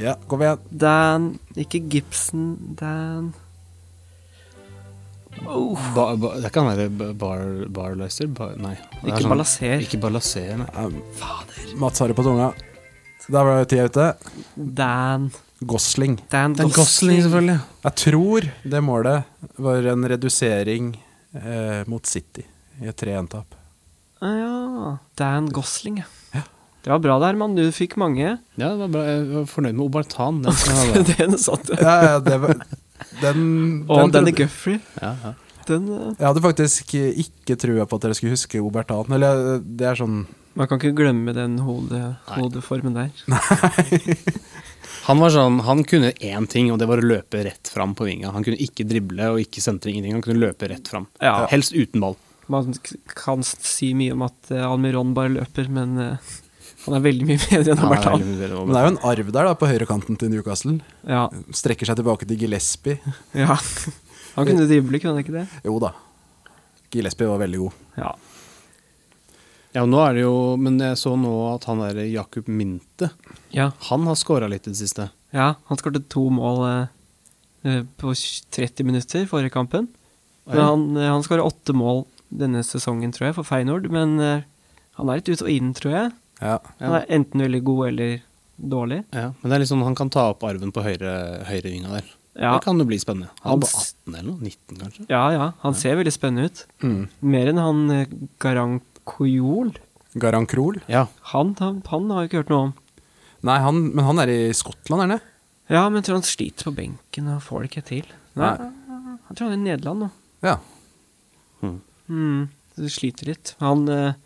[0.01, 0.59] Ja, kom igjen.
[0.73, 3.33] Dan Ikke Gibson, Dan
[5.47, 5.79] oh.
[5.95, 8.29] ba, ba, Det kan være ba- bar, Barløser?
[8.35, 8.75] Bar, nei.
[9.05, 9.85] Ikke sånn- Balaser.
[9.85, 10.69] Ikke Balaser, nei.
[10.77, 10.99] Um,
[11.81, 12.51] Mats har det på tunga.
[13.31, 14.07] Da var tida ute.
[14.57, 15.31] Dan
[15.61, 16.19] Gosling.
[16.33, 17.61] Dan er Gosling, selvfølgelig.
[17.85, 19.25] Jeg tror det målet
[19.61, 20.95] var en redusering
[21.37, 22.47] eh, mot City
[22.81, 23.55] i et 3-1-tap.
[24.21, 24.97] Ah, ja.
[25.21, 26.43] Dan Gosling, ja.
[26.81, 27.55] Det var bra der, mann.
[27.55, 28.39] Du fikk mange.
[28.57, 29.03] Ja, det var bra.
[29.05, 30.39] Jeg var fornøyd med Obertan.
[30.47, 31.75] Den den satt du.
[31.77, 32.55] Ja, ja, det var
[33.21, 33.41] Den,
[33.89, 34.81] Og den Danny Guffrey.
[35.01, 35.33] Ja, ja.
[35.69, 39.11] Den uh, Jeg hadde faktisk ikke trua på at dere skulle huske Obertan.
[39.17, 40.23] Eller eh, det er sånn
[40.59, 42.01] Man kan ikke glemme den hode,
[42.35, 43.13] hodeformen der.
[45.07, 48.05] Han var sånn, han kunne én ting, og det var å løpe rett fram på
[48.07, 48.31] vinga.
[48.35, 50.13] Han kunne ikke drible og ikke sentre ingenting.
[50.15, 51.09] Han kunne løpe rett fram.
[51.25, 51.49] Ja.
[51.51, 52.19] Helst uten ball.
[52.51, 52.75] Man
[53.15, 56.31] kan si mye om at uh, Almiron bare løper, men eh,
[56.85, 58.23] han er veldig mye bedre enn Han Hall.
[58.25, 58.47] Men det
[58.81, 60.79] er jo en arv der da på høyrekanten til Newcastle.
[61.05, 61.27] Ja,
[61.57, 63.01] Strekker seg tilbake til Gillespie.
[63.37, 63.59] ja.
[64.37, 65.41] Han kunne drible, kunne han ikke det?
[65.67, 65.89] Jo da.
[66.95, 67.81] Gillespie var veldig god.
[67.99, 68.13] Ja.
[69.75, 73.11] Ja, nå er det jo, Men jeg så nå at han der Jakub Minte,
[73.55, 75.11] Ja, han har skåra litt i det siste.
[75.35, 76.87] ja han skåret to mål eh,
[77.67, 79.89] eh, på 30 minutter forrige kampen.
[80.47, 83.87] Men han, uh, han skåret åtte mål denne sesongen, tror jeg, for Feyenoord.
[83.93, 84.43] Men eh,
[84.99, 86.11] han er litt ut og inn, tror jeg.
[86.41, 86.57] Ja.
[86.81, 88.17] Han er enten veldig god eller
[88.61, 89.03] dårlig.
[89.17, 91.13] Ja, men det er liksom, han kan ta opp arven på høyre,
[91.49, 92.09] høyrevinga der.
[92.41, 93.29] Ja, Det kan jo bli spennende.
[93.43, 94.39] Han er bare 18 eller noe?
[94.41, 95.07] 19, kanskje?
[95.11, 96.65] ja, ja han ser veldig spennende ut.
[96.85, 97.01] Mm.
[97.35, 97.81] Mer enn han
[98.41, 98.41] Garankojol.
[98.45, 98.81] Garang
[99.11, 99.73] Koyol.
[100.21, 100.81] Garan Krohl?
[100.91, 101.07] Ja.
[101.33, 102.73] Han, han, han har jeg ikke hørt noe om.
[103.47, 105.21] Nei, han, men han er i Skottland, er han det?
[105.71, 108.09] Ja, men jeg tror han sliter på benken og får det ikke til.
[108.39, 108.55] Nei,
[109.29, 110.09] Jeg tror han er i Nederland nå.
[110.47, 110.57] Ja.
[112.11, 113.55] Mm, det sliter litt.
[113.63, 114.19] Han eh,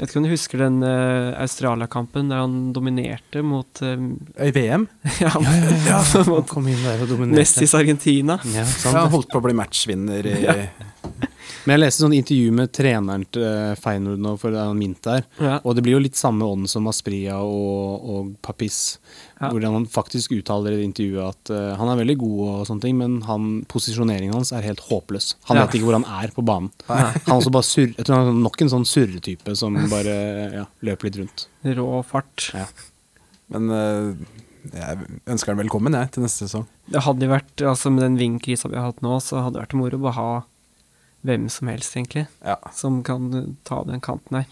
[0.00, 4.06] Jeg vet ikke om du husker den uh, Australia-kampen der han dominerte mot eh,
[4.46, 4.86] I VM?
[5.20, 7.36] ja, Han inn der og dominerte.
[7.36, 8.38] Messis Argentina.
[8.48, 8.94] Ja, sant.
[8.94, 10.38] Ja, han holdt på å bli matchvinner i
[11.64, 14.78] Men jeg leste sånn intervju med treneren til eh, Feyenoord nå, for det er han
[14.80, 15.26] Mint der.
[15.42, 15.58] Ja.
[15.60, 18.78] Og det blir jo litt samme ånd som Aspria og, og Papis.
[19.40, 19.50] Ja.
[19.52, 22.98] Hvordan han faktisk uttaler i intervjuet at uh, han er veldig god, og sånne ting,
[23.00, 25.34] men han, posisjoneringen hans er helt håpløs.
[25.48, 25.64] Han Ja.
[25.66, 26.68] vet ikke hvor han er på banen.
[26.90, 30.18] Han er også bare surr, jeg tror han er nok en sånn surretype som bare
[30.60, 31.46] ja, løper litt rundt.
[31.80, 32.50] Rå fart.
[32.56, 32.66] Ja.
[33.52, 34.14] Men uh,
[34.76, 36.66] jeg ønsker han velkommen, jeg, til neste sesong.
[36.92, 39.78] Det hadde vært, altså Med den vindkrisa vi har hatt nå, så hadde det vært
[39.80, 40.28] moro å ha
[41.26, 44.46] hvem som helst, egentlig, Ja, som kan eh, ta den kanten her.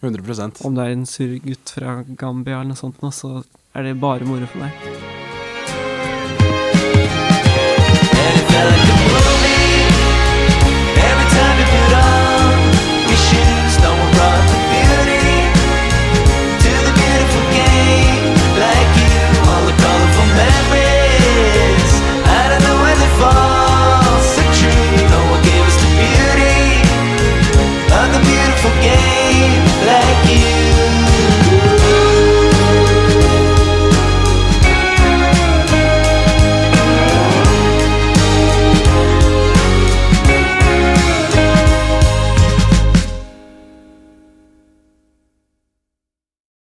[0.00, 3.42] 100% Om det er en sur gutt fra Gambia eller noe sånt, nå, så
[3.76, 4.72] er det bare moro for meg.